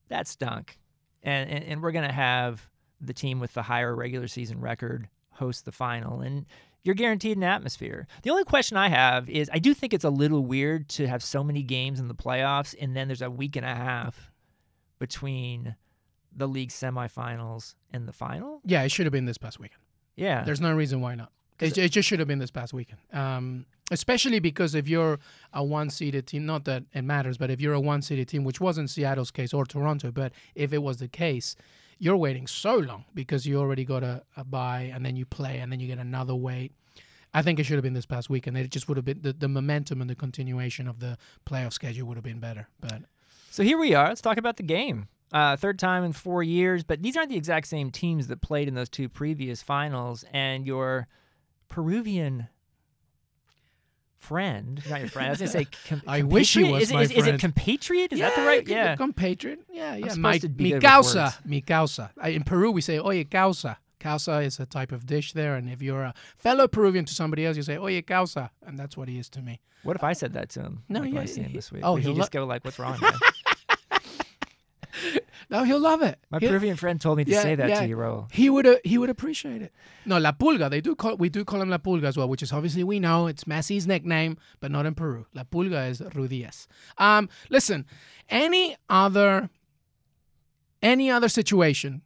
[0.10, 0.80] that stunk.
[1.22, 2.67] And, and, and we're going to have
[3.00, 6.22] the team with the higher regular season record host the final.
[6.22, 6.46] And
[6.84, 8.08] you're guaranteed an atmosphere.
[8.24, 11.24] The only question I have is I do think it's a little weird to have
[11.24, 14.32] so many games in the playoffs and then there's a week and a half
[15.00, 15.76] between
[16.36, 18.62] the league semifinals and the final.
[18.65, 19.82] Yeah, it should have been this past weekend.
[20.15, 20.43] Yeah.
[20.43, 21.32] There's no reason why not.
[21.60, 23.00] It, it just should have been this past weekend.
[23.13, 25.19] Um, especially because if you're
[25.54, 28.89] a one-seeded team, not that it matters, but if you're a one-seeded team, which wasn't
[28.89, 31.56] Seattle's case or Toronto, but if it was the case,
[32.00, 35.60] you're waiting so long because you already got a, a bye and then you play
[35.60, 36.74] and then you get another wait.
[37.34, 38.58] I think it should have been this past weekend.
[38.58, 42.08] It just would have been the, the momentum and the continuation of the playoff schedule
[42.08, 42.67] would have been better.
[42.80, 43.04] But
[43.50, 44.10] So here we are.
[44.10, 45.08] Let's talk about the game.
[45.34, 48.67] Uh, third time in four years, but these aren't the exact same teams that played
[48.67, 50.24] in those two previous finals.
[50.32, 51.08] And your
[51.69, 52.50] Peruvian
[54.17, 57.02] friend, not your friend, I was to say com- I wish he was is, my
[57.02, 58.13] is, is it compatriot?
[58.13, 58.60] Is that the right?
[58.60, 58.96] it could be Yeah.
[58.96, 59.60] compatriot.
[59.72, 60.13] Yeah, yeah.
[60.15, 62.12] My, mi causa, mi causa.
[62.24, 63.80] Uh, In Peru, we say oye causa.
[64.00, 67.46] Causa is a type of dish there, and if you're a fellow Peruvian to somebody
[67.46, 69.62] else, you say oye causa, and that's what he is to me.
[69.84, 70.84] What if I said that to him?
[70.89, 71.82] No, like when I see him this week.
[71.84, 73.00] oh, he he'll just lo- go like, "What's wrong?"
[75.50, 76.20] man?" No, he'll love it.
[76.30, 77.82] My He'll- Peruvian friend told me to Yeah, say that yeah.
[77.82, 78.32] to you, Raul.
[78.32, 79.72] He would uh, he would appreciate it.
[80.06, 80.70] No, La Pulga.
[80.70, 83.00] They do call we do call him La Pulga as well, which is obviously we
[83.00, 85.26] know it's Messi's nickname, but not in Peru.
[85.34, 86.68] La Pulga is Ruidiaz.
[86.98, 87.86] Um, listen,
[88.30, 89.50] any other
[90.82, 92.02] any other situation,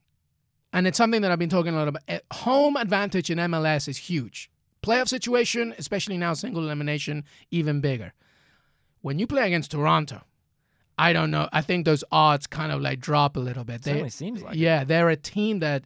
[0.72, 2.04] and it's something that I've been talking a lot about.
[2.08, 4.50] eh, Home advantage in MLS is huge.
[4.84, 8.14] Playoff situation, especially now single elimination, even bigger.
[9.02, 10.22] When you play against Toronto,
[10.98, 11.48] I don't know.
[11.54, 13.84] I think those odds kind of like drop a little bit.
[13.84, 14.60] Certainly seems like it.
[14.60, 15.84] Yeah, they're a team that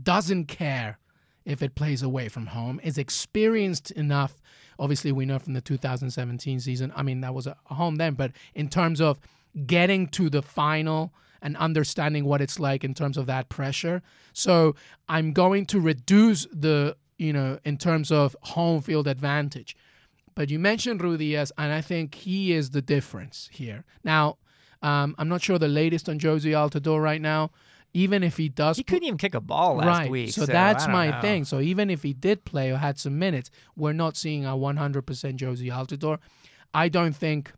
[0.00, 0.98] doesn't care
[1.44, 2.80] if it plays away from home.
[2.82, 4.40] Is experienced enough.
[4.78, 6.92] Obviously, we know from the 2017 season.
[6.96, 9.18] I mean, that was a home then, but in terms of
[9.66, 14.02] getting to the final and understanding what it's like in terms of that pressure.
[14.32, 14.74] So
[15.08, 19.76] I'm going to reduce the, you know, in terms of home field advantage.
[20.34, 23.84] But you mentioned Ruidiaz, and I think he is the difference here.
[24.02, 24.38] Now,
[24.84, 27.50] um, I'm not sure the latest on Jozy Altidore right now.
[27.96, 30.10] Even if he does, He couldn't even kick a ball last right.
[30.10, 30.32] week.
[30.32, 31.20] So, So, that's my know.
[31.20, 31.44] thing.
[31.44, 35.02] So even if he did play or had some minutes, we're not seeing a 100%
[35.36, 36.18] Jozy Altidore.
[36.72, 37.52] I don't think.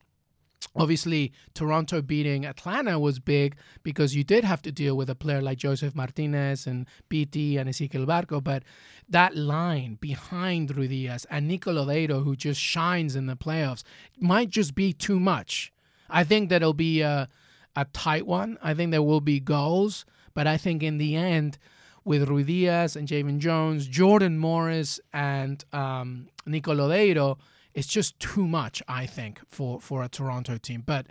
[0.74, 5.40] Obviously, Toronto beating Atlanta was big because you did have to deal with a player
[5.40, 8.62] like Josef Martinez and Pity and Ezequiel Barco, but
[9.08, 13.84] that line behind Ruidiaz and Nico Lodeiro, who just shines in the playoffs,
[14.18, 15.72] might just be too much.
[16.08, 17.28] I think that it'll be a,
[17.74, 18.58] a tight one.
[18.62, 21.58] I think there will be goals, but I think in the end,
[22.04, 27.36] with Ruidiaz and Joevin Jones, Jordan Morris, and um, Nico Lodeiro,
[27.74, 28.82] it's just too much.
[28.88, 31.06] I think for for a Toronto team, but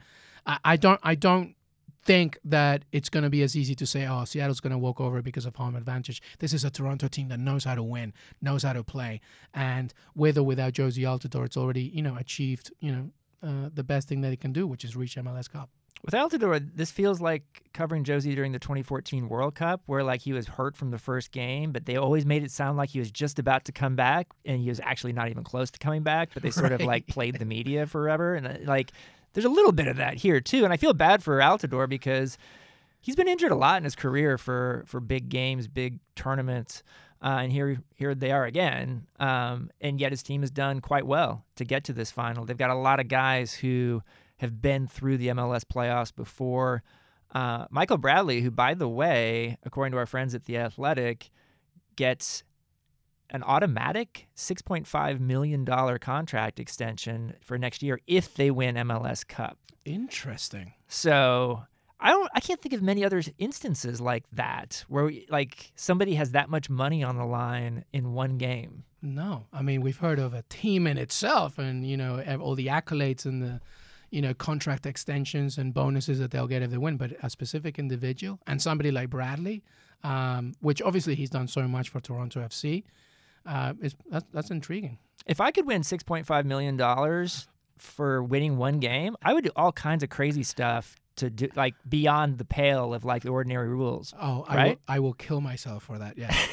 [0.46, 1.56] I, I don't I don't
[2.06, 5.02] think that it's going to be as easy to say, oh, Seattle's going to walk
[5.02, 6.22] over because of home advantage.
[6.38, 9.22] This is a Toronto team that knows how to win, knows how to play,
[9.54, 13.10] and with or without Jozy Altidore, it's already you know achieved you know
[13.44, 15.70] uh, the best thing that he can do, which is reach MLS Cup.
[16.04, 20.34] With Altidore, this feels like covering Jozy during the 2014 World Cup, where like he
[20.34, 23.10] was hurt from the first game, but they always made it sound like he was
[23.10, 26.30] just about to come back, and he was actually not even close to coming back.
[26.34, 26.80] But they sort right.
[26.80, 28.92] of like played the media forever, and uh, like
[29.34, 30.64] there's a little bit of that here too.
[30.64, 32.38] And I feel bad for Altidore because
[33.02, 36.84] he's been injured a lot in his career for for big games, big tournaments.
[37.22, 39.08] Uh, and here, here they are again.
[39.20, 42.46] Um, and yet his team has done quite well to get to this final.
[42.46, 44.02] They've got a lot of guys who
[44.38, 46.84] have been through the MLS playoffs before.
[47.34, 51.32] Uh, Michael Bradley, who, by the way, according to our friends at The Athletic,
[51.96, 52.44] gets
[53.30, 59.58] an automatic $6.5 million contract extension for next year if they win MLS Cup.
[59.84, 60.74] Interesting.
[60.88, 61.64] So
[62.00, 66.32] I don't I can't think of many other instances like that where like somebody has
[66.32, 68.84] that much money on the line in one game.
[69.02, 69.46] No.
[69.54, 73.26] I mean, we've heard of a team in itself and you know all the accolades
[73.26, 73.62] and the
[74.16, 77.78] you know, contract extensions and bonuses that they'll get if they win, but a specific
[77.78, 79.62] individual and somebody like Bradley,
[80.06, 82.84] um, which obviously he's done so much for Toronto FC,
[83.46, 85.00] uh, is that's, that's intriguing.
[85.26, 89.44] If I could win six point five million dollars for winning one game, I would
[89.44, 93.30] do all kinds of crazy stuff to do like beyond the pale of like the
[93.30, 94.14] ordinary rules.
[94.20, 94.68] Oh, I right?
[94.70, 96.18] will, I will kill myself for that.
[96.18, 96.36] Yeah.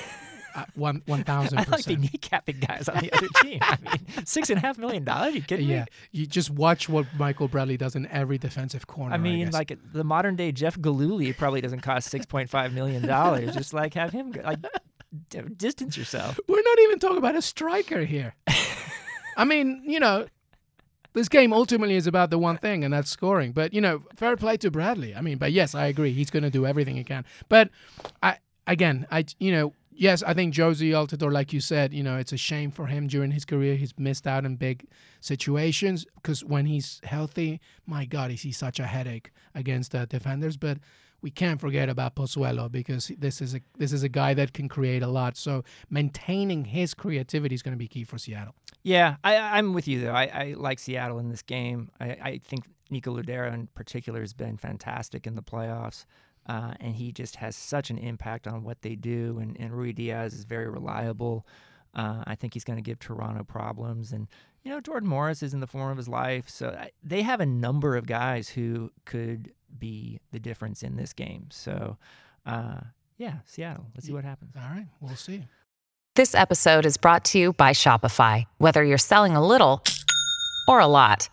[0.54, 1.60] Uh, one one thousand.
[1.60, 3.58] I like the kneecapping guys on the other team.
[3.62, 5.34] I mean, six and a half million dollars.
[5.34, 5.84] You kidding yeah.
[5.84, 5.86] me?
[6.10, 9.14] Yeah, you just watch what Michael Bradley does in every defensive corner.
[9.14, 12.74] I mean, I like the modern day Jeff Gillooly probably doesn't cost six point five
[12.74, 13.54] million dollars.
[13.54, 14.58] just like have him like
[15.56, 16.38] distance yourself.
[16.48, 18.34] We're not even talking about a striker here.
[19.36, 20.26] I mean, you know,
[21.12, 23.52] this game ultimately is about the one thing, and that's scoring.
[23.52, 25.14] But you know, fair play to Bradley.
[25.14, 26.12] I mean, but yes, I agree.
[26.12, 27.24] He's going to do everything he can.
[27.48, 27.70] But
[28.22, 32.16] I, again, I, you know, yes, I think Jozy Altidore, like you said, you know,
[32.16, 33.76] it's a shame for him during his career.
[33.76, 34.86] He's missed out in big
[35.20, 40.56] situations because when he's healthy, my God, is he such a headache against the defenders.
[40.56, 40.78] But
[41.22, 44.68] we can't forget about Pozuelo because this is a this is a guy that can
[44.68, 45.36] create a lot.
[45.36, 48.54] So maintaining his creativity is going to be key for Seattle.
[48.82, 50.12] Yeah, I, am with you though.
[50.12, 51.90] I, I, like Seattle in this game.
[52.00, 56.04] I, I think Nico Lodeiro in particular has been fantastic in the playoffs.
[56.46, 59.38] Uh, and he just has such an impact on what they do.
[59.40, 61.46] And, and Ruidíaz is very reliable.
[61.94, 64.10] Uh, I think he's going to give Toronto problems.
[64.10, 64.26] And,
[64.64, 66.48] you know, Jordan Morris is in the form of his life.
[66.48, 71.12] So I, they have a number of guys who could be the difference in this
[71.12, 71.48] game.
[71.50, 71.96] So,
[72.46, 72.80] uh,
[73.18, 73.86] yeah, Seattle.
[73.94, 74.54] Let's see what happens.
[74.56, 75.44] All right, we'll see.
[76.14, 78.44] This episode is brought to you by Shopify.
[78.58, 79.82] Whether you're selling a little
[80.68, 81.28] or a lot,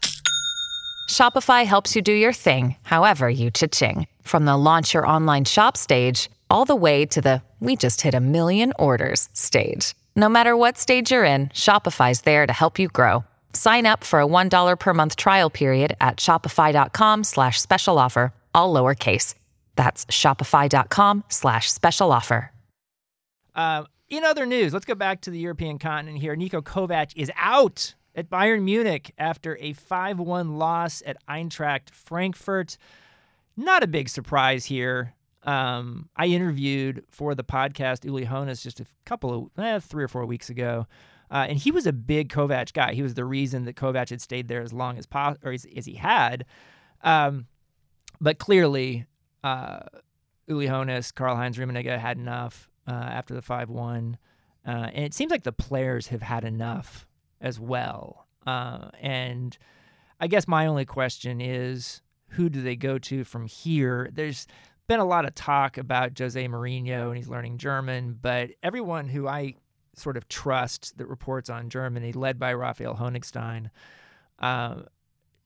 [1.10, 4.08] Shopify helps you do your thing, however you cha-ching.
[4.24, 8.14] From the launch your online shop stage, all the way to the we just hit
[8.14, 9.96] a million orders stage.
[10.20, 13.24] No matter what stage you're in, Shopify's there to help you grow.
[13.54, 18.74] Sign up for a $1 per month trial period at shopify.com slash special offer, all
[18.74, 19.34] lowercase.
[19.78, 22.52] That's shopify.com slash special offer.
[23.56, 26.36] Uh, in other news, let's go back to the European continent here.
[26.36, 32.78] Niko Kovac is out at Bayern Munich after a 5 1 loss at Eintracht Frankfurt.
[33.56, 35.14] Not a big surprise here.
[35.44, 40.08] Um, I interviewed for the podcast Uli Hoeneß just a couple of, eh, three or
[40.08, 40.88] four weeks ago.
[41.32, 42.94] Uh, and he was a big Kovac guy.
[42.94, 45.66] He was the reason that Kovac had stayed there as long as possible, or as,
[45.78, 46.44] as, he had.
[47.04, 47.46] Um,
[48.20, 49.06] but clearly,
[49.44, 49.82] uh,
[50.48, 54.18] Uli Hoeneß, Karl Heinz Rummenigge had enough uh, after the 5 1.
[54.66, 57.08] Uh, and it seems like the players have had enough
[57.40, 58.28] as well.
[58.46, 59.58] Uh, and
[60.20, 64.10] I guess my only question is who do they go to from here?
[64.12, 64.48] There's
[64.90, 69.28] been a lot of talk about Jose Mourinho and he's learning German, but everyone who
[69.28, 69.54] I
[69.96, 73.70] sort of trust that reports on Germany, led by Raphael Honigstein,
[74.40, 74.82] uh,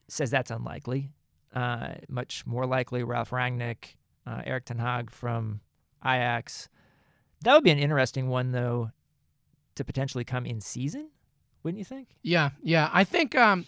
[0.08, 1.12] says that's unlikely.
[1.54, 5.60] Uh, much more likely, Ralf Rangnick, uh, Erik Ten Hag from
[6.04, 6.70] Ajax.
[7.42, 8.92] That would be an interesting one, though,
[9.76, 11.10] to potentially come in season
[11.64, 12.10] wouldn't you think?
[12.22, 12.90] Yeah, yeah.
[12.94, 13.66] I think um,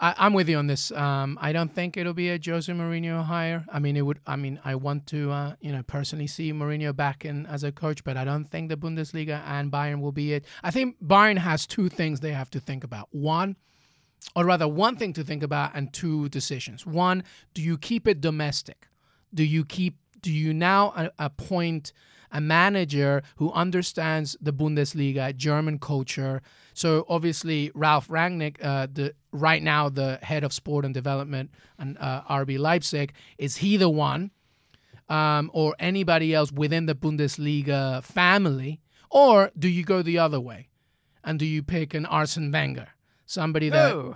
[0.00, 0.92] I, am with you on this.
[0.92, 3.64] Um, I don't think it'll be a Jose Mourinho hire.
[3.72, 4.20] I mean, it would.
[4.26, 7.72] I mean, I want to, uh, you know, personally see Mourinho back in as a
[7.72, 10.44] coach, but I don't think the Bundesliga and Bayern will be it.
[10.62, 13.08] I think Bayern has two things they have to think about.
[13.10, 13.56] One,
[14.36, 16.86] or rather, one thing to think about, and two decisions.
[16.86, 18.88] One, do you keep it domestic?
[19.34, 19.96] Do you keep?
[20.20, 21.92] Do you now appoint?
[22.30, 26.42] A manager who understands the Bundesliga, German culture.
[26.74, 31.96] So obviously, Ralf Rangnick, uh, the right now the head of sport and development and
[31.98, 34.30] uh, RB Leipzig, is he the one,
[35.08, 40.68] um, or anybody else within the Bundesliga family, or do you go the other way,
[41.24, 42.88] and do you pick an Arsene Wenger,
[43.26, 44.14] somebody that?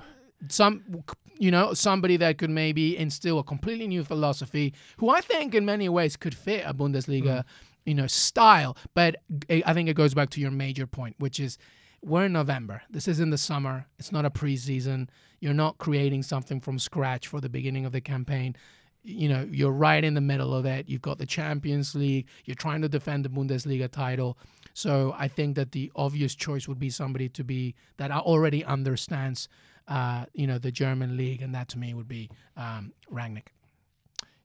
[0.48, 1.04] some
[1.38, 5.64] you know, somebody that could maybe instill a completely new philosophy, who I think in
[5.64, 7.44] many ways could fit a Bundesliga, mm.
[7.84, 8.76] You know, style.
[8.94, 9.16] But
[9.48, 11.58] I think it goes back to your major point, which is
[12.04, 12.82] we're in November.
[12.90, 13.86] This is in the summer.
[13.98, 15.08] It's not a preseason.
[15.40, 18.56] You're not creating something from scratch for the beginning of the campaign.
[19.04, 20.88] You know, you're right in the middle of it.
[20.88, 22.28] You've got the Champions League.
[22.44, 24.38] You're trying to defend the Bundesliga title.
[24.74, 29.48] So I think that the obvious choice would be somebody to be that already understands,
[29.88, 33.48] uh, you know, the German league, and that to me would be um, Rangnick.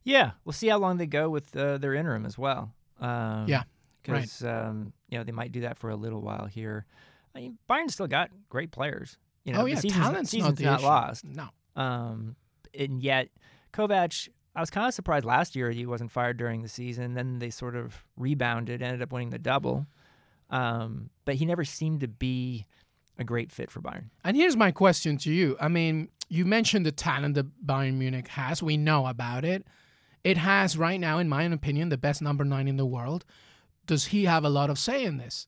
[0.04, 2.72] Yeah, we'll see how long they go with uh, their interim as well.
[3.00, 3.64] Um, yeah,
[4.02, 4.68] because right.
[4.68, 6.86] um, you know they might do that for a little while here.
[7.36, 9.18] I mean, Bayern still got great players.
[9.44, 11.26] You know, oh yeah, the season's, talent's season's not, not lost.
[11.26, 12.36] No, um,
[12.74, 13.30] and yet
[13.74, 17.14] Kovac I was kind of surprised last year he wasn't fired during the season.
[17.14, 19.86] Then they sort of rebounded, ended up winning the double.
[20.50, 22.66] Um, but he never seemed to be
[23.20, 24.06] a great fit for Bayern.
[24.24, 25.58] And here's my question to you.
[25.62, 28.64] I mean, you mentioned the talent that Bayern Munich has.
[28.64, 29.68] We know about it.
[30.24, 33.26] It has right now, in my opinion, the best number nine in the world.
[33.86, 35.48] Does he have a lot of say in this?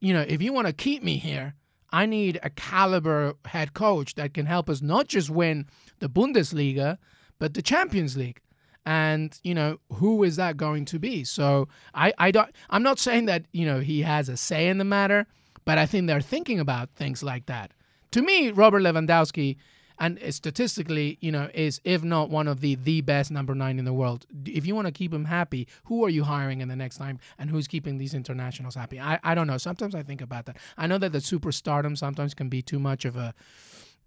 [0.00, 1.54] You know, if you want to keep me here,
[1.90, 5.66] I need a caliber head coach that can help us not just win
[5.98, 6.98] the Bundesliga,
[7.38, 8.40] but the Champions League
[8.84, 12.98] and you know who is that going to be so i i don't i'm not
[12.98, 15.26] saying that you know he has a say in the matter
[15.64, 17.72] but i think they're thinking about things like that
[18.10, 19.56] to me robert lewandowski
[19.98, 23.84] and statistically you know is if not one of the the best number 9 in
[23.84, 26.76] the world if you want to keep him happy who are you hiring in the
[26.76, 30.20] next time and who's keeping these internationals happy i i don't know sometimes i think
[30.20, 33.34] about that i know that the superstardom sometimes can be too much of a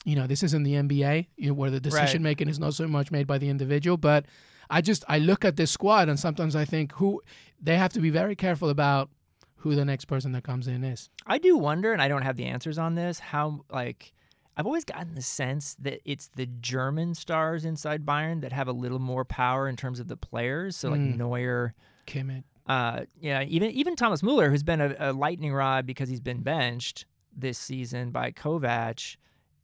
[0.04, 2.30] you know this isn't the nba you know, where the decision right.
[2.30, 4.26] making is not so much made by the individual but
[4.68, 7.22] I just I look at this squad and sometimes I think who
[7.62, 9.10] they have to be very careful about
[9.58, 11.10] who the next person that comes in is.
[11.26, 14.14] I do wonder, and I don't have the answers on this, how like
[14.58, 18.74] I've always gotten the sense that it's the German stars inside Bayern that have a
[18.74, 20.78] little more power in terms of the players.
[20.78, 21.18] So like mm.
[21.18, 21.74] Neuer,
[22.08, 22.44] Kimmich.
[22.68, 26.42] Uh, yeah, even even Thomas Muller, who's been a, a lightning rod because he's been
[26.42, 29.18] benched this season by Kovac,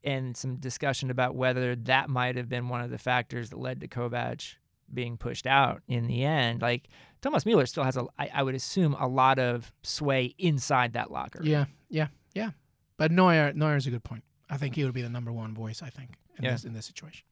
[0.04, 3.82] and some discussion about whether that might have been one of the factors that led
[3.82, 4.56] to Kovac
[4.94, 6.62] being pushed out in the end.
[6.62, 6.90] Like
[7.22, 11.12] Thomas Mueller still has a, I, I would assume, a lot of sway inside that
[11.12, 11.40] locker.
[11.42, 12.52] Yeah, yeah, yeah.
[12.98, 14.24] But Neuer, Neuer is a good point.
[14.52, 15.82] I think he would be the number one voice.
[15.82, 16.52] I think in yeah.
[16.52, 17.26] this in this situation.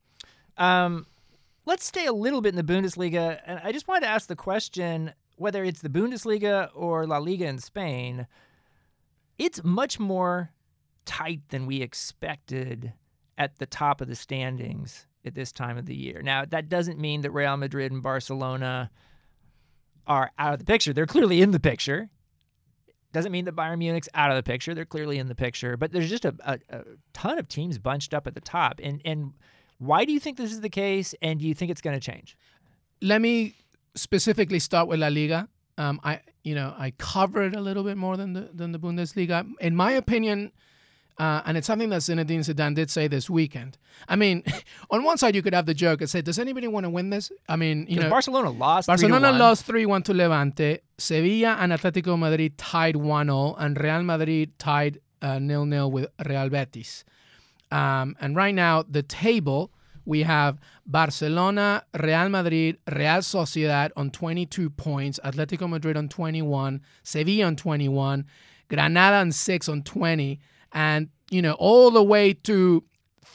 [0.58, 1.06] Um,
[1.66, 4.36] let's stay a little bit in the Bundesliga, and I just wanted to ask the
[4.36, 8.28] question whether it's the Bundesliga or La Liga in Spain.
[9.38, 10.52] It's much more
[11.06, 12.94] tight than we expected
[13.38, 16.22] at the top of the standings at this time of the year.
[16.22, 18.92] Now, that doesn't mean that Real Madrid and Barcelona
[20.06, 20.92] are out of the picture.
[20.92, 22.10] They're clearly in the picture.
[23.12, 24.76] Doesn't mean that Bayern Munich's out of the picture.
[24.76, 26.84] They're clearly in the picture, but there's just a, a, a
[27.14, 28.80] ton of teams bunched up at the top.
[28.84, 29.34] And and
[29.80, 31.16] why do you think this is the case?
[31.22, 32.38] And do you think it's going to change?
[33.02, 33.56] Let me
[33.96, 35.50] specifically start with La Liga.
[35.78, 39.46] Um, I you know I covered a little bit more than the than the Bundesliga.
[39.60, 40.52] In my opinion,
[41.20, 43.78] uh, and it's something that Zinedine Zidane did say this weekend.
[44.08, 44.44] I mean,
[44.90, 47.10] on one side you could have the joke and say, "Does anybody want to win
[47.10, 48.88] this?" I mean, you know, Barcelona lost.
[48.88, 50.80] Barcelona lost three one to Levante.
[50.98, 56.50] Sevilla and Atletico Madrid tied 1-0, and Real Madrid tied uh, nil nil with Real
[56.50, 57.04] Betis.
[57.72, 59.72] Um, and right now the table
[60.06, 60.58] we have
[60.88, 68.26] Barcelona, Real Madrid, Real Sociedad on 22 points, Atletico Madrid on 21, Sevilla on 21,
[68.70, 70.40] Granada on 6 on 20,
[70.72, 72.84] and you know all the way to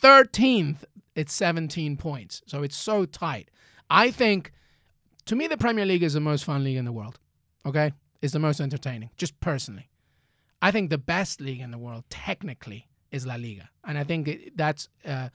[0.03, 2.43] 13th it's 17 points.
[2.47, 3.49] So it's so tight.
[3.89, 4.51] I think
[5.27, 7.19] to me the premier league is the most fun league in the world
[7.67, 7.93] okay?
[8.23, 9.89] It's the most entertaining just personally.
[10.63, 13.69] I think the best league in the world technically is la liga.
[13.85, 15.29] And i think that's uh,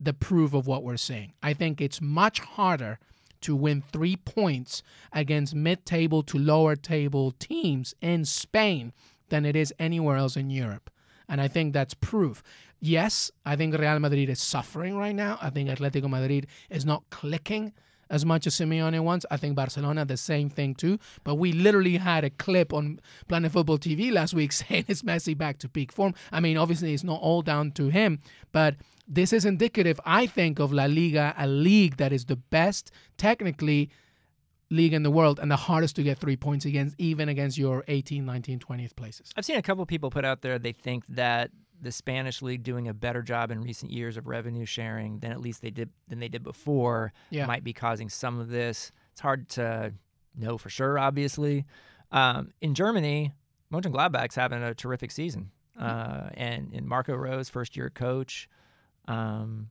[0.00, 2.98] the proof of what we're saying i think it's much harder
[3.40, 4.82] to win three points
[5.12, 8.92] against mid-table to lower table teams in spain
[9.28, 10.90] than it is anywhere else in europe
[11.28, 12.42] and I think that's proof.
[12.80, 15.38] Yes, I think Real Madrid is suffering right now.
[15.40, 17.72] I think Atletico Madrid is not clicking
[18.12, 19.24] as much as Simeone wants.
[19.30, 20.98] I think Barcelona the same thing too.
[21.24, 25.36] But we literally had a clip on Planet Football TV last week saying it's Messi
[25.36, 26.14] back to peak form.
[26.30, 28.20] I mean, obviously it's not all down to him,
[28.52, 28.76] but
[29.08, 33.90] this is indicative, I think, of La Liga, a league that is the best technically
[34.72, 37.84] league in the world and the hardest to get three points against, even against your
[37.88, 39.30] 18, 19, 20th places.
[39.36, 41.50] I've seen a couple people put out there they think that
[41.80, 45.40] the Spanish league doing a better job in recent years of revenue sharing than at
[45.40, 47.44] least they did than they did before yeah.
[47.46, 48.92] might be causing some of this.
[49.12, 49.92] It's hard to
[50.36, 51.66] know for sure, obviously.
[52.12, 53.32] Um, in Germany,
[53.72, 58.48] Mönchengladbach's having a terrific season, uh, and in Marco Rose, first year coach.
[59.08, 59.70] Um,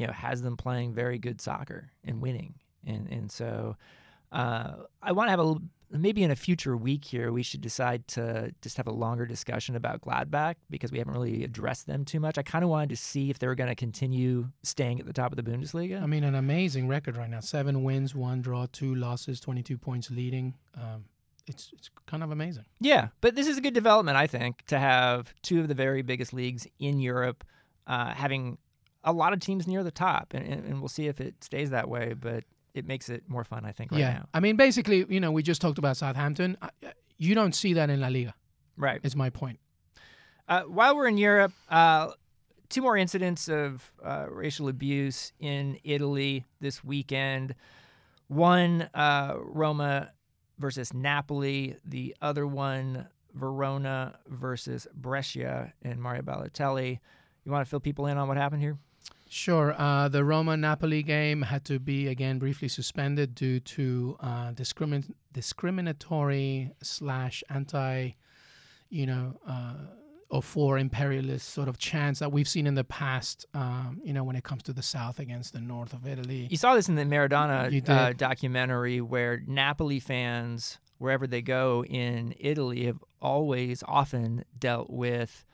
[0.00, 2.54] you know has them playing very good soccer and winning,
[2.86, 3.76] and and so
[4.32, 4.72] uh,
[5.02, 5.56] I want to have a
[5.92, 9.74] maybe in a future week here we should decide to just have a longer discussion
[9.74, 12.38] about Gladbach because we haven't really addressed them too much.
[12.38, 15.12] I kind of wanted to see if they were going to continue staying at the
[15.12, 16.00] top of the Bundesliga.
[16.00, 20.10] I mean, an amazing record right now: seven wins, one draw, two losses, twenty-two points
[20.10, 20.54] leading.
[20.76, 21.06] Um,
[21.46, 22.64] it's it's kind of amazing.
[22.80, 26.02] Yeah, but this is a good development, I think, to have two of the very
[26.02, 27.44] biggest leagues in Europe
[27.86, 28.58] uh, having
[29.02, 31.88] a lot of teams near the top, and, and, we'll see if it stays that
[31.88, 32.14] way.
[32.14, 32.44] But
[32.74, 34.12] it makes it more fun, I think, right yeah.
[34.12, 34.28] now.
[34.34, 36.56] I mean, basically, you know, we just talked about Southampton.
[37.18, 38.34] You don't see that in La Liga.
[38.76, 39.00] Right.
[39.02, 39.58] Is my point.
[40.48, 42.12] Uh, while we're in Europe, uh,
[42.68, 47.54] two more incidents of uh, racial abuse in Italy this weekend.
[48.28, 50.12] One, uh, Roma
[50.58, 51.76] versus Napoli.
[51.84, 56.98] The other one, Verona versus Brescia and Mario Balotelli.
[57.44, 58.78] You want to fill people in on what happened here?
[59.32, 59.80] Sure.
[59.80, 65.12] Uh, the Roma Napoli game had to be again briefly suspended due to uh, discrimin-
[65.32, 68.10] discriminatory slash anti,
[68.88, 69.74] you know, uh,
[70.30, 73.46] or for imperialist sort of chants that we've seen in the past.
[73.54, 76.48] Um, you know, when it comes to the south against the north of Italy.
[76.50, 82.34] You saw this in the Maradona uh, documentary, where Napoli fans, wherever they go in
[82.36, 85.44] Italy, have always often dealt with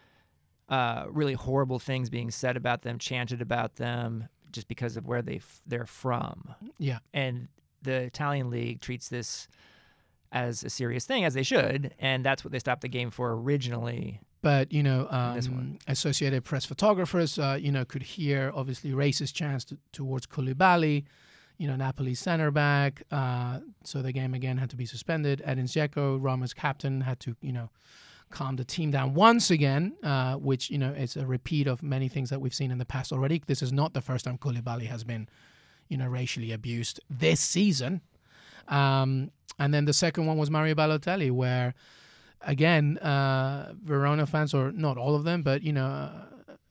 [0.69, 5.23] uh, really horrible things being said about them, chanted about them, just because of where
[5.23, 6.55] they f- they're from.
[6.79, 7.49] Yeah, and
[7.83, 9.49] the Italian league treats this
[10.33, 13.33] as a serious thing, as they should, and that's what they stopped the game for
[13.33, 14.21] originally.
[14.43, 19.65] But you know, um, Associated Press photographers, uh, you know, could hear obviously racist chants
[19.65, 21.05] t- towards Koulibaly,
[21.59, 23.03] you know, Napoli's center back.
[23.11, 25.43] Uh, so the game again had to be suspended.
[25.45, 27.71] Edin Dzeko, Roma's captain, had to you know
[28.31, 32.09] calm the team down once again, uh, which you know is a repeat of many
[32.09, 33.43] things that we've seen in the past already.
[33.47, 35.29] This is not the first time Koulibaly has been,
[35.89, 38.01] you know, racially abused this season.
[38.69, 41.75] Um, and then the second one was Mario Balotelli, where
[42.43, 46.11] again, uh, Verona fans, or not all of them, but you know,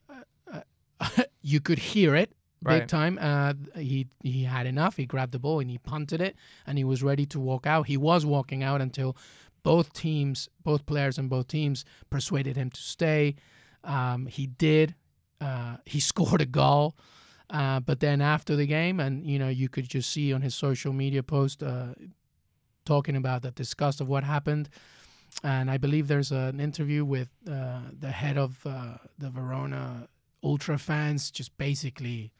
[0.10, 0.14] uh,
[1.00, 2.32] uh you could hear it
[2.66, 2.88] big right.
[2.88, 3.20] time.
[3.22, 4.98] Uh, he he had enough.
[4.98, 6.36] He grabbed the ball and he punted it,
[6.66, 7.88] and he was ready to walk out.
[7.88, 9.16] He was walking out until
[9.66, 13.36] both teams, both players and both teams persuaded him to stay.
[13.84, 14.94] Um, he did.
[15.42, 16.96] Uh, he scored a goal.
[17.50, 20.54] Uh, but then after the game, and you know, you could just see on his
[20.54, 21.96] social media post uh,
[22.86, 24.70] talking about the disgust of what happened.
[25.44, 30.08] And I believe there's an interview with uh, the head of uh, the Verona
[30.44, 32.34] Ultra fans, just basically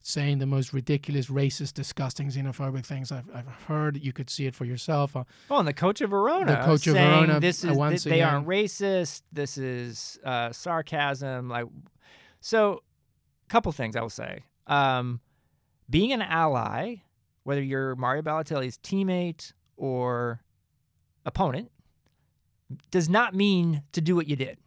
[0.00, 4.02] saying the most ridiculous, racist, disgusting, xenophobic things I've, I've heard.
[4.02, 5.16] You could see it for yourself.
[5.16, 6.56] Uh, oh, and the coach of Verona.
[6.56, 7.40] The coach of Verona.
[7.40, 9.22] This is th- they aren't racist.
[9.32, 11.48] This is uh, sarcasm.
[11.48, 11.66] Like,
[12.40, 12.82] so,
[13.46, 14.44] a couple things I will say.
[14.66, 15.20] Um,
[15.90, 16.96] being an ally,
[17.44, 20.42] whether you're Mario Balotelli's teammate or
[21.24, 21.70] opponent,
[22.90, 24.58] does not mean to do what you did.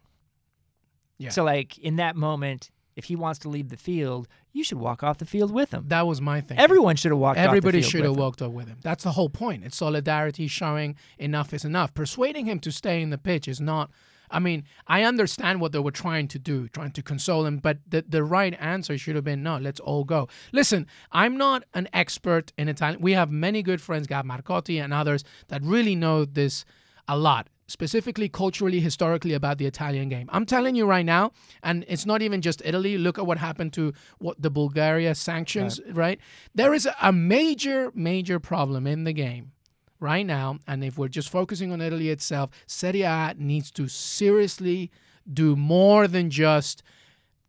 [1.18, 1.30] Yeah.
[1.30, 5.02] So, like in that moment, if he wants to leave the field, you should walk
[5.02, 5.84] off the field with him.
[5.88, 6.58] That was my thing.
[6.58, 8.78] Everyone should have walked Everybody should have walked off with him.
[8.82, 9.64] That's the whole point.
[9.64, 11.94] It's solidarity showing enough is enough.
[11.94, 13.90] Persuading him to stay in the pitch is not
[14.32, 17.78] I mean, I understand what they were trying to do, trying to console him, but
[17.86, 20.28] the, the right answer should have been no, let's all go.
[20.52, 23.02] Listen, I'm not an expert in Italian.
[23.02, 26.64] We have many good friends, Gab Marcotti and others, that really know this
[27.06, 30.28] a lot specifically culturally, historically about the Italian game.
[30.30, 32.98] I'm telling you right now, and it's not even just Italy.
[32.98, 35.96] Look at what happened to what the Bulgaria sanctions, right?
[35.96, 36.20] right?
[36.54, 39.52] There is a major, major problem in the game
[40.00, 44.90] right now, and if we're just focusing on Italy itself, Serie A needs to seriously
[45.32, 46.82] do more than just,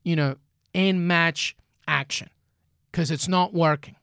[0.03, 0.37] you know,
[0.73, 1.55] in match
[1.85, 2.29] action
[2.91, 3.97] because it's not working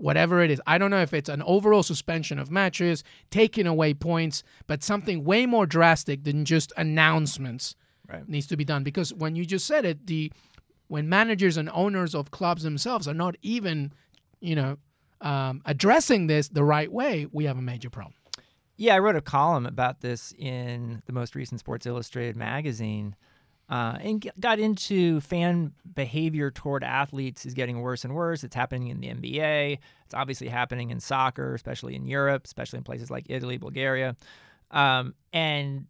[0.00, 0.60] whatever it is.
[0.66, 5.24] I don't know if it's an overall suspension of matches, taking away points, but something
[5.24, 7.76] way more drastic than just announcements
[8.08, 8.28] right.
[8.28, 8.82] needs to be done.
[8.82, 10.32] Because when you just said it, the
[10.88, 13.92] when managers and owners of clubs themselves are not even,
[14.40, 14.78] you know,
[15.20, 18.14] um, addressing this the right way, we have a major problem.
[18.76, 23.14] Yeah, I wrote a column about this in the most recent Sports Illustrated magazine
[23.70, 28.42] uh, and got into fan behavior toward athletes is getting worse and worse.
[28.42, 29.78] It's happening in the NBA.
[30.04, 34.16] It's obviously happening in soccer, especially in Europe, especially in places like Italy, Bulgaria.
[34.72, 35.86] Um, and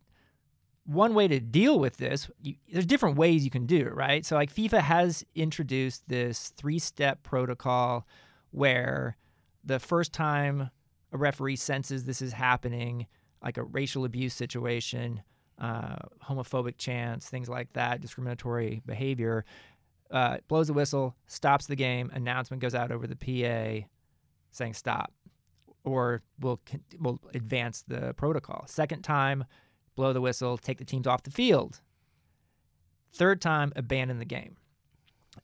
[0.85, 4.27] one way to deal with this, you, there's different ways you can do it, right?
[4.27, 8.07] So, like FIFA has introduced this three step protocol
[8.51, 9.17] where
[9.65, 10.71] the first time
[11.13, 13.07] a referee senses this is happening,
[13.43, 15.23] like a racial abuse situation,
[15.61, 15.97] uh,
[16.27, 19.45] homophobic chants, things like that, discriminatory behavior,
[20.11, 22.11] uh, blows a whistle, stops the game.
[22.13, 23.87] Announcement goes out over the PA,
[24.51, 25.13] saying stop,
[25.85, 26.61] or we'll
[26.99, 28.65] we'll advance the protocol.
[28.67, 29.45] Second time,
[29.95, 31.81] blow the whistle, take the teams off the field.
[33.13, 34.57] Third time, abandon the game,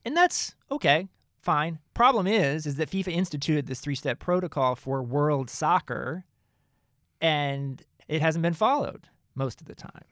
[0.05, 1.09] and that's okay,
[1.43, 1.79] fine.
[1.95, 6.25] Problem is, is that FIFA instituted this three-step protocol for world soccer,
[7.21, 10.05] and it hasn't been followed most of the time.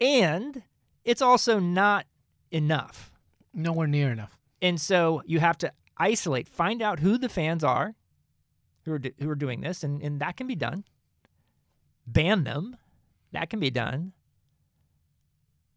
[0.00, 0.64] And
[1.04, 2.06] it's also not
[2.50, 3.10] enough.
[3.54, 4.36] Nowhere near enough.
[4.60, 7.94] And so you have to isolate, find out who the fans are
[8.84, 10.84] who are, do, who are doing this, and, and that can be done.
[12.06, 12.76] Ban them.
[13.32, 14.12] That can be done.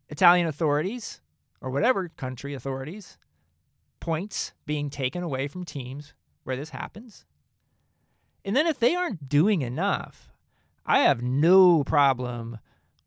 [0.10, 1.22] Italian authorities,
[1.62, 3.18] or whatever country authorities,
[4.00, 6.14] points being taken away from teams
[6.44, 7.26] where this happens.
[8.46, 10.30] And then if they aren't doing enough,
[10.88, 12.60] I have no problem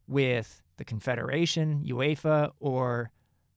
[0.07, 3.11] with the Confederation, UEFA, or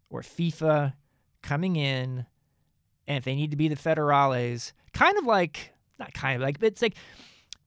[0.09, 0.93] or FIFA
[1.41, 2.25] coming in,
[3.07, 6.59] and if they need to be the federales, kind of like not kind of like,
[6.59, 6.95] but it's like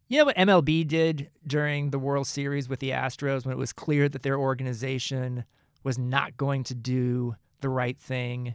[0.09, 3.73] you know what MLB did during the World Series with the Astros when it was
[3.73, 5.45] clear that their organization
[5.83, 8.55] was not going to do the right thing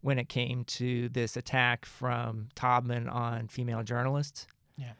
[0.00, 4.46] when it came to this attack from Taubman on female journalists.
[4.76, 4.92] Yeah.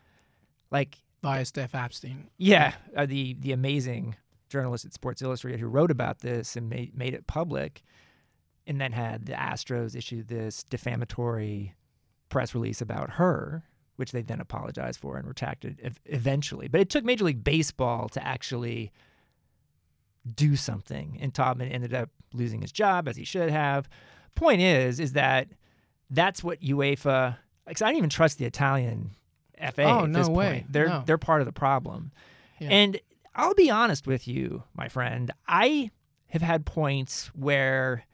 [0.71, 2.27] Like via Steph Apstein.
[2.37, 4.17] Yeah, uh, the the amazing
[4.51, 7.83] journalist at Sports Illustrated who wrote about this and made made it public,
[8.67, 11.75] and then had the Astros issue this defamatory
[12.29, 13.65] press release about her,
[13.97, 16.69] which they then apologized for and retracted ev- eventually.
[16.69, 18.93] But it took Major League Baseball to actually
[20.37, 23.89] do something, and Taubman ended up losing his job as he should have.
[24.35, 25.49] Point is, is that
[26.11, 27.39] that's what UEFA.
[27.67, 29.13] I don't even trust the Italian
[29.59, 29.83] FA.
[29.85, 30.51] Oh at no this way!
[30.61, 30.73] Point.
[30.73, 31.03] They're no.
[31.07, 32.13] they're part of the problem.
[32.59, 32.69] Yeah.
[32.71, 33.01] And
[33.35, 35.31] I'll be honest with you, my friend.
[35.49, 35.91] I
[36.29, 38.05] have had points where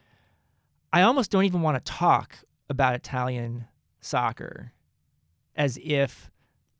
[0.92, 2.38] I almost don't even want to talk
[2.68, 3.66] about Italian
[4.00, 4.72] soccer
[5.56, 6.30] as if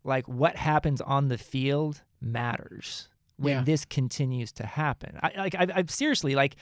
[0.04, 3.64] like what happens on the field matters when Yeah.
[3.64, 5.18] this continues to happen.
[5.22, 6.56] I like I I seriously like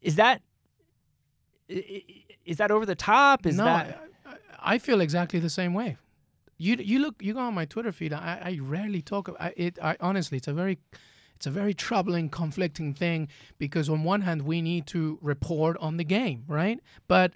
[0.00, 0.42] is that
[1.68, 3.46] is that over the top?
[3.46, 5.96] Is no, that I, I feel exactly the same way.
[6.58, 8.12] You you look you go on my Twitter feed.
[8.12, 9.28] I, I rarely talk.
[9.38, 10.78] I, it I honestly, it's a very
[11.36, 13.28] it's a very troubling, conflicting thing
[13.58, 16.80] because on one hand we need to report on the game, right?
[17.06, 17.34] But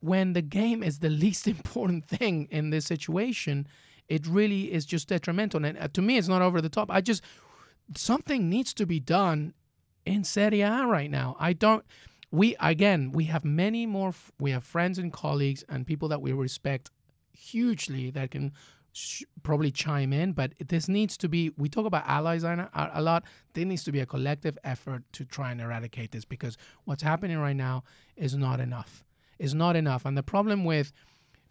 [0.00, 3.66] when the game is the least important thing in this situation,
[4.08, 5.64] it really is just detrimental.
[5.64, 6.90] And uh, to me, it's not over the top.
[6.90, 7.22] I just
[7.96, 9.54] something needs to be done
[10.04, 11.36] in Serie A right now.
[11.40, 11.84] I don't.
[12.30, 14.12] We again, we have many more.
[14.38, 16.90] We have friends and colleagues and people that we respect
[17.36, 18.52] hugely that can
[18.92, 20.32] sh- probably chime in.
[20.32, 21.52] But this needs to be.
[21.56, 23.24] We talk about allies a, a lot.
[23.54, 27.38] There needs to be a collective effort to try and eradicate this because what's happening
[27.38, 27.84] right now
[28.16, 29.04] is not enough.
[29.38, 30.06] Is not enough.
[30.06, 30.92] And the problem with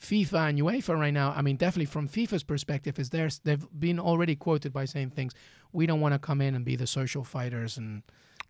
[0.01, 3.99] FIFA and UEFA right now, I mean, definitely from FIFA's perspective, is there's they've been
[3.99, 5.33] already quoted by saying things.
[5.71, 8.03] We don't want to come in and be the social fighters and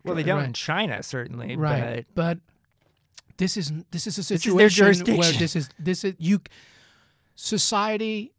[0.04, 2.06] well they don't in China certainly, right.
[2.14, 2.38] but But
[3.36, 6.40] this is this is a situation where this is this is you
[7.36, 8.32] society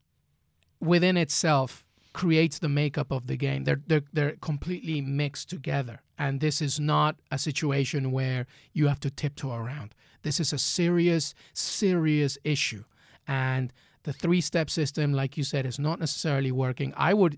[0.81, 3.63] within itself creates the makeup of the game.
[3.63, 8.99] They're they're they're completely mixed together, and this is not a situation where you have
[9.01, 9.93] to tiptoe around.
[10.23, 12.83] This is a serious serious issue,
[13.27, 13.71] and
[14.03, 16.93] the three-step system, like you said, is not necessarily working.
[16.97, 17.37] I would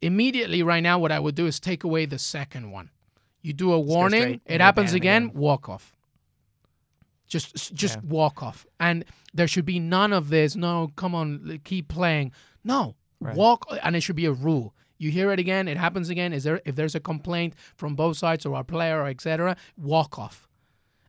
[0.00, 2.90] immediately right now what I would do is take away the second one.
[3.40, 5.40] You do a warning, it happens again, again.
[5.40, 5.96] walk off.
[7.32, 8.02] Just just Yeah.
[8.04, 8.66] walk off.
[8.78, 10.54] And there should be none of this.
[10.54, 12.30] No, come on, keep playing.
[12.62, 12.94] No.
[13.20, 13.34] Right.
[13.34, 14.74] Walk uh, and it should be a rule.
[14.98, 16.34] You hear it again, it happens again.
[16.34, 20.18] Is there if there's a complaint from both sides or a player or etc., walk
[20.18, 20.46] off.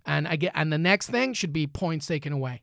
[0.05, 2.61] And I get and the next thing should be points taken away.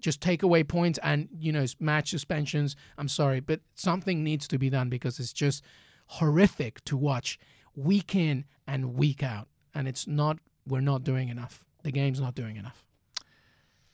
[0.00, 2.76] Just take away points and you know match suspensions.
[2.96, 5.62] I'm sorry, but something needs to be done because it's just
[6.06, 7.38] horrific to watch
[7.74, 10.38] week in and week out, and it's not.
[10.66, 11.64] We're not doing enough.
[11.82, 12.85] The game's not doing enough.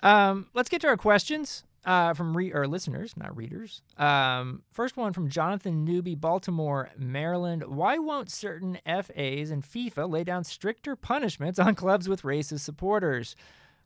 [0.02, 3.82] Um, let's get to our questions uh, from re- or listeners, not readers.
[3.98, 7.64] Um, first one from Jonathan Newby, Baltimore, Maryland.
[7.66, 13.36] Why won't certain FAs and FIFA lay down stricter punishments on clubs with racist supporters?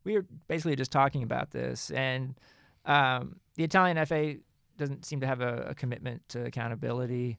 [0.04, 2.38] We were basically just talking about this, and
[2.84, 4.36] um, the Italian FA
[4.78, 7.38] doesn't seem to have a, a commitment to accountability.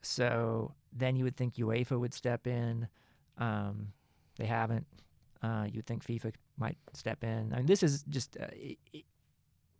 [0.00, 2.88] So then you would think UEFA would step in.
[3.36, 3.92] Um,
[4.38, 4.86] they haven't.
[5.42, 7.52] Uh, you would think FIFA might step in.
[7.52, 9.04] I mean, this is just uh, it, it,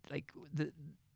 [0.09, 0.71] like the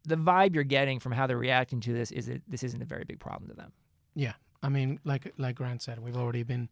[0.05, 2.85] the vibe you're getting from how they're reacting to this is that this isn't a
[2.85, 3.71] very big problem to them.
[4.15, 6.69] Yeah, I mean, like like Grant said, we've already been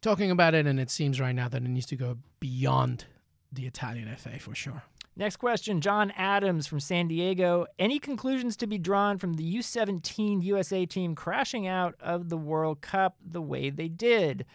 [0.00, 3.06] talking about it, and it seems right now that it needs to go beyond
[3.52, 4.84] the Italian FA for sure.
[5.14, 7.66] Next question John Adams from San Diego.
[7.78, 12.80] Any conclusions to be drawn from the U17 USA team crashing out of the World
[12.80, 14.46] Cup the way they did?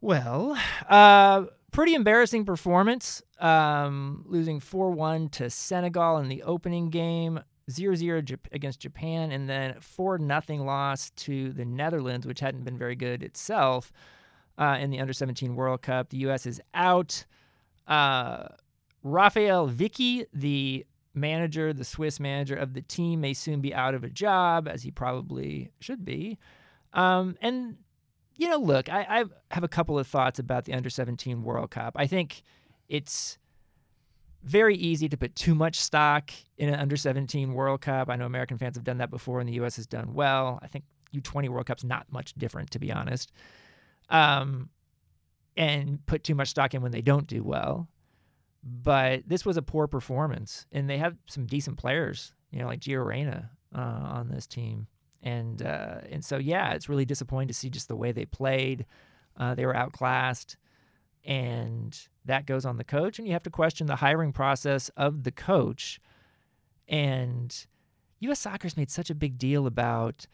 [0.00, 7.40] Well, uh, pretty embarrassing performance, um, losing 4 1 to Senegal in the opening game,
[7.70, 12.78] 0 0 against Japan, and then 4 0 loss to the Netherlands, which hadn't been
[12.78, 13.92] very good itself
[14.58, 16.10] uh, in the Under 17 World Cup.
[16.10, 16.46] The U.S.
[16.46, 17.24] is out.
[17.86, 18.48] Uh,
[19.02, 24.04] Raphael Wicky, the manager, the Swiss manager of the team, may soon be out of
[24.04, 26.38] a job, as he probably should be.
[26.92, 27.76] Um, and
[28.36, 29.24] you know, look, I, I
[29.54, 31.94] have a couple of thoughts about the under 17 World Cup.
[31.96, 32.42] I think
[32.88, 33.38] it's
[34.42, 38.08] very easy to put too much stock in an under 17 World Cup.
[38.08, 39.76] I know American fans have done that before, and the U.S.
[39.76, 40.58] has done well.
[40.62, 43.32] I think U20 World Cup's not much different, to be honest.
[44.08, 44.70] Um,
[45.56, 47.88] and put too much stock in when they don't do well.
[48.64, 52.80] But this was a poor performance, and they have some decent players, you know, like
[52.80, 54.86] Gio Reyna uh, on this team
[55.22, 58.86] and uh, and so yeah, it's really disappointing to see just the way they played.
[59.36, 60.56] Uh, they were outclassed,
[61.24, 65.24] and that goes on the coach, and you have to question the hiring process of
[65.24, 66.00] the coach.
[66.88, 67.66] And
[68.20, 68.40] U.S.
[68.40, 70.26] Soccer's made such a big deal about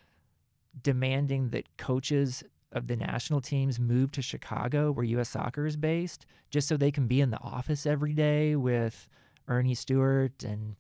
[0.83, 5.31] demanding that coaches of the national teams move to Chicago, where U.S.
[5.31, 9.09] Soccer is based, just so they can be in the office every day with
[9.49, 10.77] Earnie Stewart and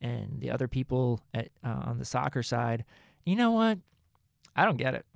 [0.00, 2.84] and the other people at, uh, on the soccer side
[3.24, 3.78] you know what?
[4.54, 5.06] I don't get it.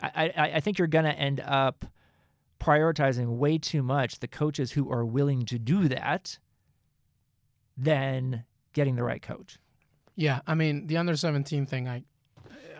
[0.00, 1.84] I, I, I think you're going to end up
[2.60, 6.38] prioritizing way too much the coaches who are willing to do that
[7.76, 9.58] than getting the right coach.
[10.16, 11.88] Yeah, I mean the under 17 thing.
[11.88, 12.04] I,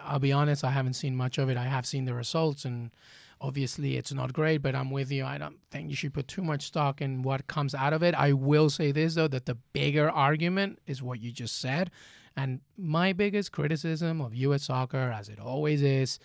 [0.04, 1.56] I'll be honest, I haven't seen much of it.
[1.56, 2.90] I have seen the results, and
[3.40, 4.58] obviously it's not great.
[4.58, 5.24] But I'm with you.
[5.24, 8.14] I don't think you should put too much stock in what comes out of it.
[8.14, 11.90] I will say this though, that the bigger argument is what you just said,
[12.36, 16.18] and my biggest criticism of US soccer, as it always is,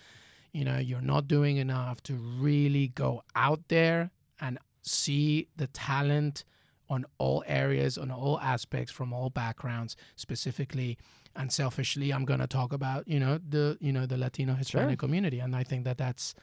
[0.52, 6.44] you know, you're not doing enough to really go out there and see the talent
[6.88, 10.98] on all areas, on all aspects, from all backgrounds, specifically
[11.36, 12.12] and selfishly.
[12.12, 15.08] I'm going to talk about, you know, the you know the Latino Hispanic sure.
[15.08, 16.34] community, and I think that that's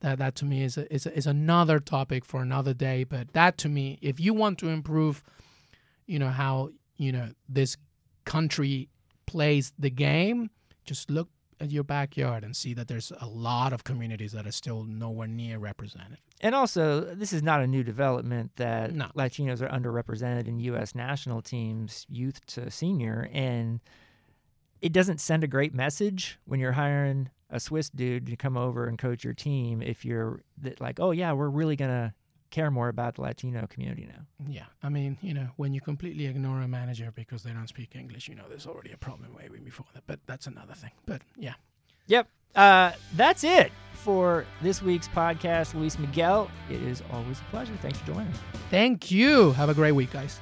[0.00, 3.02] that that to me is a, is a, is another topic for another day.
[3.02, 5.24] But that to me, if you want to improve,
[6.06, 7.76] you know how you know this
[8.24, 8.89] country
[9.30, 10.50] plays the game,
[10.84, 11.28] just look
[11.60, 15.28] at your backyard and see that there's a lot of communities that are still nowhere
[15.28, 16.18] near represented.
[16.40, 19.06] And also, this is not a new development that no.
[19.16, 20.96] Latinos are underrepresented in U.S.
[20.96, 23.30] national teams, youth to senior.
[23.32, 23.80] And
[24.80, 28.86] it doesn't send a great message when you're hiring a Swiss dude to come over
[28.86, 30.42] and coach your team if you're
[30.80, 32.12] like, oh, yeah, we're really going to
[32.50, 34.26] care more about the Latino community now.
[34.48, 37.94] Yeah, I mean, you know, when you completely ignore a manager because they don't speak
[37.94, 40.04] English, you know, there's already a problem way before that.
[40.06, 40.92] But that's another thing.
[41.06, 41.54] But yeah.
[42.06, 42.28] Yep.
[42.56, 46.50] Uh, that's it for this week's podcast, Luis Miguel.
[46.68, 47.74] It is always a pleasure.
[47.80, 48.32] Thanks for joining.
[48.70, 49.52] Thank you.
[49.52, 50.40] Have a great week, guys.